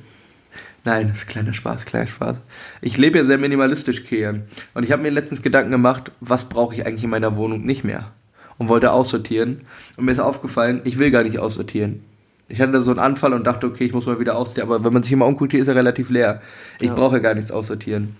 [0.82, 2.36] Nein, das ist kleiner Spaß, kleiner Spaß.
[2.80, 4.44] Ich lebe ja sehr minimalistisch, Kian.
[4.72, 7.84] Und ich habe mir letztens Gedanken gemacht, was brauche ich eigentlich in meiner Wohnung nicht
[7.84, 8.12] mehr?
[8.56, 9.66] Und wollte aussortieren.
[9.98, 12.02] Und mir ist aufgefallen, ich will gar nicht aussortieren.
[12.50, 14.68] Ich hatte da so einen Anfall und dachte, okay, ich muss mal wieder aussortieren.
[14.68, 16.42] Aber wenn man sich immer umguckt, hier ist er relativ leer.
[16.80, 16.94] Ich Ja.
[16.94, 18.16] brauche gar nichts aussortieren.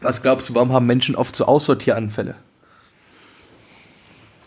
[0.00, 2.34] Was glaubst du, warum haben Menschen oft so Aussortieranfälle?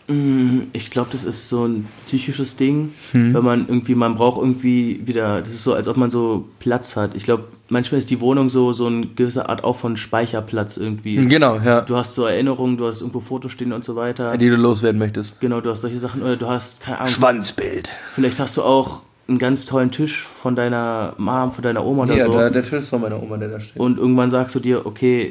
[0.06, 3.34] Mm, Ich glaube, das ist so ein psychisches Ding, Hm.
[3.34, 6.94] wenn man irgendwie, man braucht irgendwie wieder, das ist so, als ob man so Platz
[6.96, 7.14] hat.
[7.14, 11.16] Ich glaube, manchmal ist die Wohnung so, so eine gewisse Art auch von Speicherplatz irgendwie.
[11.16, 11.80] Genau, ja.
[11.82, 14.36] Du hast so Erinnerungen, du hast irgendwo Fotos stehen und so weiter.
[14.36, 15.40] Die du loswerden möchtest.
[15.40, 17.88] Genau, du hast solche Sachen, oder du hast, keine Ahnung, Schwanzbild.
[18.12, 22.14] vielleicht hast du auch einen ganz tollen Tisch von deiner Mom, von deiner Oma oder
[22.16, 22.34] Ja, so.
[22.34, 23.80] da, der Tisch ist von meiner Oma, der da steht.
[23.80, 25.30] und irgendwann sagst du dir, okay,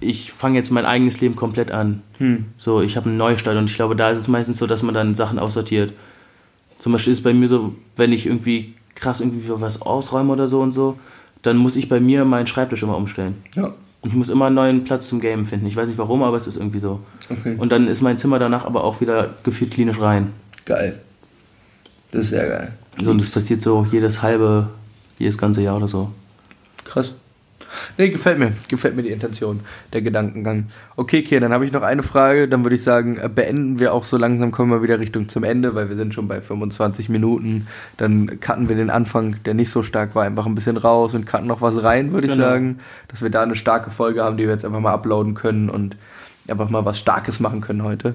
[0.00, 2.02] ich fange jetzt mein eigenes Leben komplett an.
[2.18, 2.46] Hm.
[2.58, 4.94] So, ich habe einen Neustart und ich glaube, da ist es meistens so, dass man
[4.94, 5.92] dann Sachen aussortiert.
[6.78, 10.48] Zum Beispiel ist es bei mir so, wenn ich irgendwie krass irgendwie was ausräume oder
[10.48, 10.98] so und so,
[11.42, 13.36] dann muss ich bei mir meinen Schreibtisch immer umstellen.
[13.54, 13.74] Ja.
[14.02, 15.66] Ich muss immer einen neuen Platz zum Game finden.
[15.66, 17.00] Ich weiß nicht warum, aber es ist irgendwie so.
[17.28, 17.56] Okay.
[17.58, 20.32] Und dann ist mein Zimmer danach aber auch wieder gefühlt klinisch rein.
[20.64, 21.00] Geil.
[22.10, 22.72] Das ist sehr geil.
[23.02, 24.70] So, und das passiert so jedes halbe,
[25.18, 26.10] jedes ganze Jahr oder so.
[26.84, 27.14] Krass.
[27.98, 28.52] Nee, gefällt mir.
[28.68, 29.60] Gefällt mir die Intention,
[29.92, 30.66] der Gedankengang.
[30.96, 32.48] Okay, Kier, dann habe ich noch eine Frage.
[32.48, 35.44] Dann würde ich sagen, äh, beenden wir auch so langsam, kommen wir wieder Richtung zum
[35.44, 37.66] Ende, weil wir sind schon bei 25 Minuten.
[37.96, 41.26] Dann cutten wir den Anfang, der nicht so stark war, einfach ein bisschen raus und
[41.26, 42.44] cutten noch was rein, würde ich Genau.
[42.44, 42.78] sagen.
[43.08, 45.96] Dass wir da eine starke Folge haben, die wir jetzt einfach mal uploaden können und
[46.48, 48.14] einfach mal was Starkes machen können heute.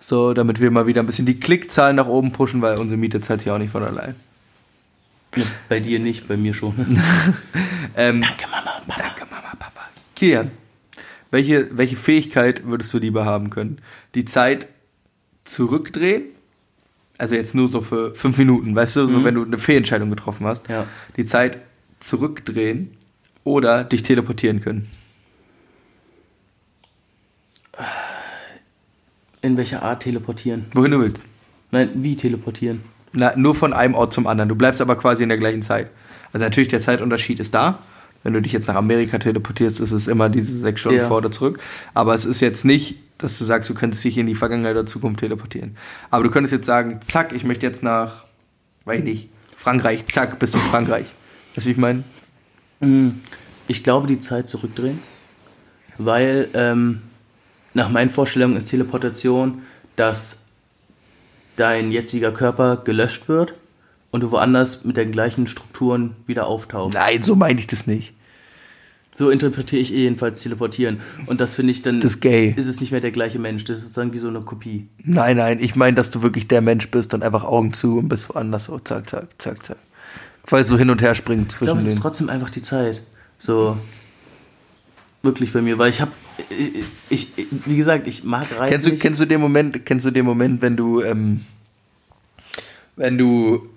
[0.00, 3.20] So, damit wir mal wieder ein bisschen die Klickzahlen nach oben pushen, weil unsere Miete
[3.20, 4.14] zahlt sich auch nicht von allein.
[5.68, 6.74] Bei dir nicht, bei mir schon.
[7.96, 9.02] Ähm, Danke, Mama und Papa.
[9.02, 9.82] Danke, Mama, Papa.
[10.16, 10.50] Kian,
[11.30, 13.80] welche, welche Fähigkeit würdest du lieber haben können?
[14.16, 14.66] Die Zeit
[15.44, 16.22] zurückdrehen?
[17.18, 19.24] Also jetzt nur so für fünf Minuten, weißt du, so Mhm.
[19.24, 20.68] wenn du eine Fehlentscheidung getroffen hast.
[20.68, 20.88] Ja.
[21.16, 21.58] Die Zeit
[22.00, 22.96] zurückdrehen
[23.44, 24.88] oder dich teleportieren können.
[29.42, 30.66] In welcher Art teleportieren?
[30.72, 31.20] Wohin du willst.
[31.70, 32.80] Nein, wie teleportieren?
[33.14, 34.48] Na, nur von einem Ort zum anderen.
[34.48, 35.88] Du bleibst aber quasi in der gleichen Zeit.
[36.32, 37.78] Also natürlich, der Zeitunterschied ist da.
[38.24, 41.06] Wenn du dich jetzt nach Amerika teleportierst, ist es immer diese sechs Stunden Ja.
[41.08, 41.60] vor oder zurück.
[41.92, 44.86] Aber es ist jetzt nicht, dass du sagst, du könntest dich in die Vergangenheit oder
[44.86, 45.76] Zukunft teleportieren.
[46.10, 48.24] Aber du könntest jetzt sagen, zack, ich möchte jetzt nach,
[48.86, 51.06] weiß ich nicht, Frankreich, zack, bist du in Frankreich.
[51.54, 52.02] Weißt du, wie ich meine?
[52.80, 53.10] Mm,
[53.68, 54.98] Ich glaube, die Zeit zurückdrehen,
[55.98, 57.02] weil ähm,
[57.74, 59.62] nach meinen Vorstellungen ist Teleportation,
[59.96, 60.38] dass
[61.56, 63.54] dein jetziger Körper gelöscht wird
[64.10, 66.96] und du woanders mit den gleichen Strukturen wieder auftauchst.
[66.98, 68.14] Nein, so meine ich das nicht.
[69.16, 71.00] So interpretiere ich jedenfalls teleportieren.
[71.26, 72.52] Und das finde ich dann, Das ist gay.
[72.56, 73.62] ist es nicht mehr der gleiche Mensch.
[73.64, 74.88] Das ist sozusagen wie so eine Kopie.
[75.04, 78.08] Nein, nein, ich meine, dass du wirklich der Mensch bist und einfach Augen zu und
[78.08, 79.76] bist woanders so, zack, zack, zack, zack.
[80.46, 83.02] Quasi so hin und her springen Ich glaube, zwischen es ist trotzdem einfach die Zeit.
[83.38, 83.78] So,
[85.24, 86.12] wirklich bei mir, weil ich habe,
[87.08, 89.02] ich, ich, wie gesagt, ich mag Reisen Kennst du, nicht.
[89.02, 91.40] kennst du den Moment, kennst du den Moment, wenn du, ähm,
[92.96, 93.68] wenn du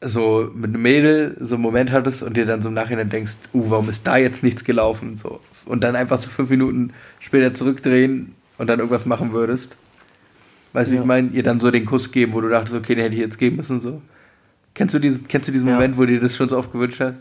[0.00, 3.32] so mit einem Mädel so einen Moment hattest und dir dann so im Nachhinein denkst,
[3.54, 5.16] uh, warum ist da jetzt nichts gelaufen?
[5.16, 5.40] So.
[5.64, 9.76] Und dann einfach so fünf Minuten später zurückdrehen und dann irgendwas machen würdest.
[10.74, 11.02] Weißt du, wie Ja.
[11.02, 11.28] ich meine?
[11.28, 13.56] Ihr dann so den Kuss geben, wo du dachtest, okay, den hätte ich jetzt geben
[13.56, 14.02] müssen, so.
[14.74, 15.74] Kennst du diesen, kennst du diesen Ja.
[15.74, 17.14] Moment, wo dir das schon so oft gewünscht hast?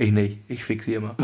[0.00, 1.16] Ich nicht, ich fix sie immer.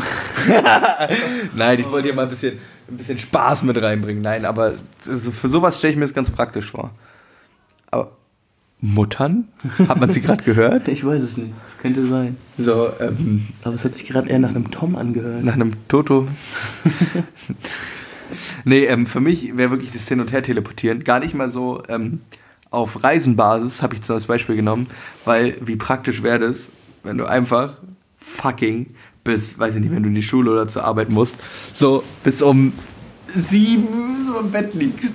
[1.55, 2.59] Nein, ich wollte dir mal ein bisschen,
[2.89, 4.21] ein bisschen Spaß mit reinbringen.
[4.21, 6.91] Nein, aber für sowas stelle ich mir das ganz praktisch vor.
[7.89, 8.11] Aber
[8.81, 9.47] Muttern?
[9.87, 10.89] Hat man sie gerade gehört?
[10.89, 11.53] Ich weiß es nicht.
[11.63, 12.35] Das könnte sein.
[12.57, 15.45] So, ähm, Aber es hat sich gerade eher nach einem Tom angehört.
[15.45, 16.27] nach einem Toto.
[18.65, 22.19] nee, ähm, für mich wäre wirklich das Hin- und Her-Teleportieren gar nicht mal so ähm,
[22.71, 24.87] auf Reisenbasis, habe ich jetzt als Beispiel genommen,
[25.23, 26.69] weil wie praktisch wäre das,
[27.03, 27.75] wenn du einfach
[28.25, 31.35] fucking bis, weiß ich nicht, wenn du in die Schule oder zur Arbeit musst,
[31.73, 32.73] so bis um
[33.49, 35.13] sieben so im Bett liegst.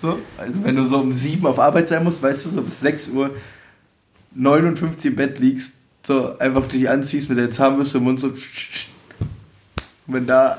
[0.00, 2.80] So, also wenn du so um sieben auf Arbeit sein musst, weißt du, so bis
[2.80, 3.30] 6 Uhr
[4.34, 5.74] 59 im Bett liegst,
[6.06, 8.32] so einfach dich anziehst mit der Zahnbürste im Mund so.
[10.06, 10.58] Wenn da.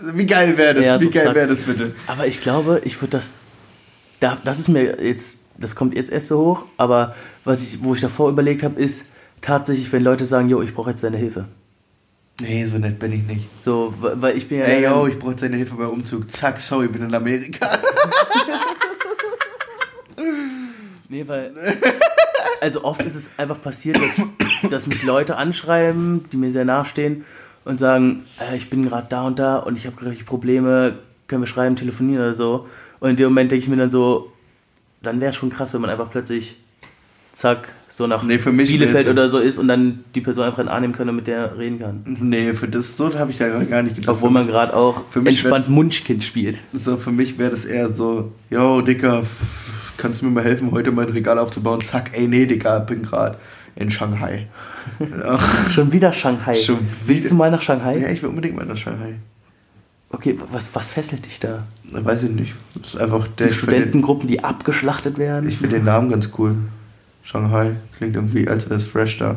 [0.00, 0.84] Wie geil wäre das?
[0.84, 1.94] Ja, wie geil wäre das bitte?
[2.06, 3.32] Aber ich glaube, ich würde das.
[4.20, 5.42] Da, das ist mir jetzt.
[5.58, 6.64] Das kommt jetzt erst so hoch.
[6.76, 9.06] Aber was ich, wo ich davor überlegt habe, ist
[9.40, 11.46] tatsächlich, wenn Leute sagen, yo, ich brauche jetzt deine Hilfe.
[12.40, 13.48] Nee, so nett bin ich nicht.
[13.64, 14.64] So, weil ich bin ja.
[14.66, 16.30] Ey, yo, ich brauche seine Hilfe beim Umzug.
[16.30, 17.78] Zack, sorry, bin in Amerika.
[21.08, 21.52] Nee, weil.
[22.60, 24.20] Also oft ist es einfach passiert, dass,
[24.70, 27.24] dass mich Leute anschreiben, die mir sehr nahestehen
[27.64, 30.98] und sagen, äh, ich bin gerade da und da und ich habe gerade richtig Probleme,
[31.26, 32.66] können wir schreiben, telefonieren oder so.
[32.98, 34.32] Und in dem Moment denke ich mir dann so,
[35.02, 36.56] dann wäre es schon krass, wenn man einfach plötzlich,
[37.32, 41.08] zack, so nach Nee, Bielefeld oder so ist und dann die Person einfach annehmen kann
[41.08, 42.02] und mit der reden kann.
[42.20, 44.14] nee, für das so habe ich da gar nicht gedacht.
[44.16, 46.58] Obwohl man gerade auch Für mich entspannt Munchkind spielt.
[46.74, 49.22] So, für mich wäre das eher so, yo, Dicker,
[49.96, 51.80] kannst du mir mal helfen, heute mein Regal aufzubauen?
[51.80, 53.38] Zack, ey, nee, Dicker, bin gerade
[53.76, 54.46] in Shanghai.
[54.98, 55.38] ja,
[55.70, 56.56] Schon wieder Shanghai.
[56.56, 57.30] Schon Willst wieder.
[57.30, 58.10] du mal nach Shanghai?
[58.12, 59.14] ich will unbedingt mal nach Shanghai.
[60.10, 61.64] Okay, was, was fesselt dich da?
[61.90, 62.54] Weiß ich nicht.
[62.74, 63.46] Das ist einfach der.
[63.48, 65.48] Die finde Studentengruppen, die abgeschlachtet werden?
[65.48, 66.56] ich find den Namen ganz cool.
[67.26, 67.76] Shanghai.
[67.96, 69.36] Klingt irgendwie, als wäre es fresh da.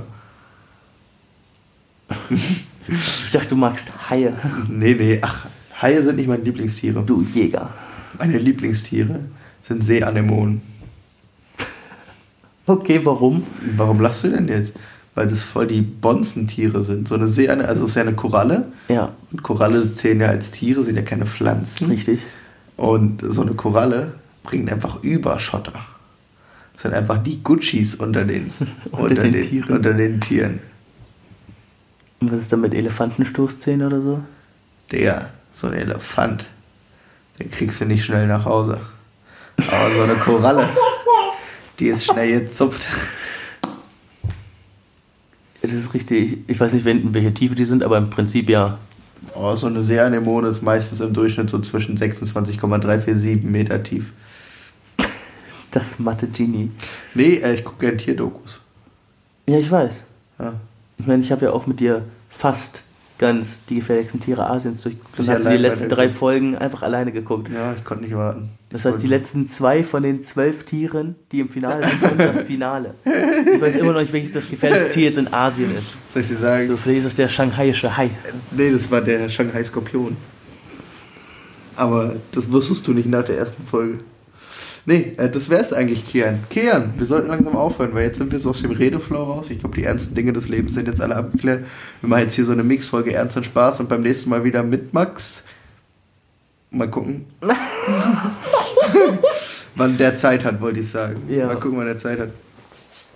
[3.24, 4.34] Ich dachte, du magst Haie.
[4.68, 5.46] Nee, nee, ach,
[5.82, 7.02] Haie sind nicht meine Lieblingstiere.
[7.04, 7.70] Du Jäger.
[8.18, 9.22] Meine Lieblingstiere
[9.68, 10.62] sind Seeanemonen.
[12.68, 13.44] Okay, warum?
[13.76, 14.74] Warum lachst du denn jetzt?
[15.16, 17.08] Weil das voll die Bonzentiere sind.
[17.08, 18.68] So eine Seeanemone, also es ist ja eine Koralle.
[18.88, 21.88] Ja, Und Koralle zählen ja als Tiere, sind ja keine Pflanzen.
[21.88, 22.22] richtig.
[22.78, 25.74] Und so eine Koralle bringt einfach Überschotter.
[26.80, 28.54] Das sind einfach die Guccis unter den,
[28.92, 29.70] Unter den Tieren.
[29.76, 30.62] Unter den Tieren.
[32.22, 34.24] Und was ist da mit Elefantenstoßzähnen oder so?
[34.90, 36.46] Der, so ein Elefant,
[37.38, 38.80] den kriegst du nicht schnell nach Hause.
[39.58, 40.70] Aber so eine Koralle,
[41.80, 42.88] die ist schnell gezupft.
[45.62, 46.38] Das ist richtig.
[46.48, 48.78] Ich weiß nicht, in welche Tiefe die sind, aber im Prinzip ja.
[49.36, 54.14] Oh, so eine Seeanemone ist meistens im Durchschnitt so zwischen 26,347 Meter tief.
[55.72, 56.72] Das Mathe Genie.
[57.14, 58.60] Nee, äh, ich gucke gerne Tierdokus.
[59.48, 60.04] Ja, ich weiß.
[60.40, 60.54] Ja.
[60.98, 62.84] Ich meine, ich habe ja auch mit dir fast
[63.18, 65.20] ganz die gefährlichsten Tiere Asiens durchgeguckt.
[65.20, 67.50] Und Ich hast du die letzten drei Folgen einfach alleine geguckt.
[67.54, 68.50] ja, ich konnte nicht warten.
[68.70, 72.42] Das heißt, die letzten zwei von den zwölf Tieren, die im Finale sind, und das
[72.44, 72.94] Finale.
[73.54, 75.96] Ich weiß immer noch nicht, welches das gefährlichste Tier jetzt in Asien ist.
[76.14, 76.68] Soll ich dir sagen?
[76.68, 78.12] So, vielleicht ist das der shanghaiische Hai.
[78.52, 80.16] Nee, das war der Shanghai Skorpion.
[81.76, 83.98] Aber das wusstest du nicht nach der ersten Folge.
[84.86, 86.40] Nee, äh, das wär's eigentlich, Kian.
[86.50, 89.50] Kian, wir sollten langsam aufhören, weil jetzt sind wir so aus dem Redeflow raus.
[89.50, 91.66] Ich glaube, die ernsten Dinge des Lebens sind jetzt alle abgeklärt.
[92.02, 94.64] Wir machen jetzt hier so eine Mixfolge Ernst und Spaß und beim nächsten Mal wieder
[94.64, 95.44] mit Max.
[96.72, 97.26] Mal gucken.
[99.76, 101.22] wann der Zeit hat, wollte ich sagen.
[101.28, 101.48] Ja.
[101.48, 102.30] Mal gucken, wann der Zeit hat.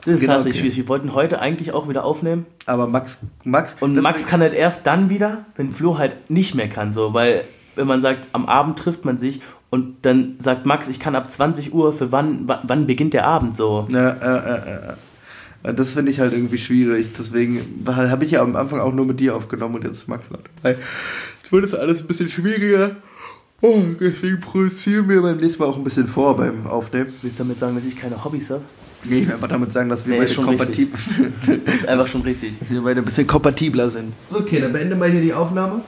[0.06, 0.72] Das ist Genau, tatsächlich okay.
[0.72, 0.78] schwierig.
[0.78, 2.46] Wir wollten heute eigentlich auch wieder aufnehmen.
[2.66, 6.68] Aber Max, Max, Und Max kann halt erst dann wieder, wenn Flo halt nicht mehr
[6.68, 6.92] kann.
[6.92, 7.46] So, weil,
[7.76, 9.42] wenn man sagt, am Abend trifft man sich
[9.74, 13.56] und dann sagt Max, ich kann ab 20 Uhr, für wann, wann, beginnt der Abend
[13.56, 13.88] so?
[13.90, 15.74] Ja, äh, äh, äh, äh.
[15.74, 17.08] Das finde ich halt irgendwie schwierig.
[17.18, 20.30] Deswegen habe ich ja am Anfang auch nur mit dir aufgenommen und jetzt ist Max
[20.30, 20.78] noch dabei.
[21.42, 22.98] Jetzt wird es alles ein bisschen schwieriger.
[23.62, 27.12] Oh, deswegen produzieren wir beim nächsten Mal auch ein bisschen vor beim Aufnehmen.
[27.24, 28.62] Willst du damit sagen, dass ich keine Hobbys habe?
[29.06, 31.00] Nee, ich will einfach damit sagen, dass wir Nee, beide kompatibel
[31.66, 32.60] Das ist einfach schon richtig.
[32.60, 34.14] dass wir beide ein bisschen kompatibler sind.
[34.28, 35.82] So, okay, dann beende mal hier die Aufnahme.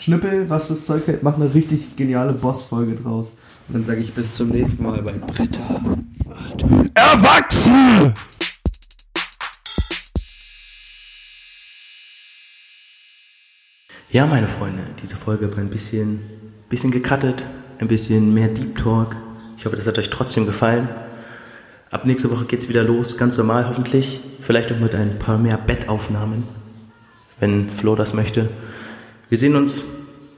[0.00, 3.32] Schnippel, was das Zeug hält, mach eine richtig geniale Boss-Folge draus.
[3.66, 5.82] Und dann sage ich bis zum nächsten Mal bei Britta.
[5.84, 8.14] wird Erwachsen!
[14.10, 16.20] Ja, meine Freunde, diese Folge war ein bisschen,
[16.70, 17.44] bisschen gecuttet,
[17.78, 19.16] ein bisschen mehr Deep Talk.
[19.58, 20.88] Ich hoffe, das hat euch trotzdem gefallen.
[21.90, 24.20] Ab nächste Woche geht's wieder los, ganz normal hoffentlich.
[24.40, 26.44] Vielleicht auch mit ein paar mehr Bettaufnahmen,
[27.40, 28.48] wenn Flo das möchte.
[29.30, 29.84] Wir sehen uns,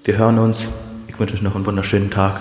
[0.03, 0.67] wir hören uns.
[1.07, 2.41] Ich wünsche euch noch einen wunderschönen Tag.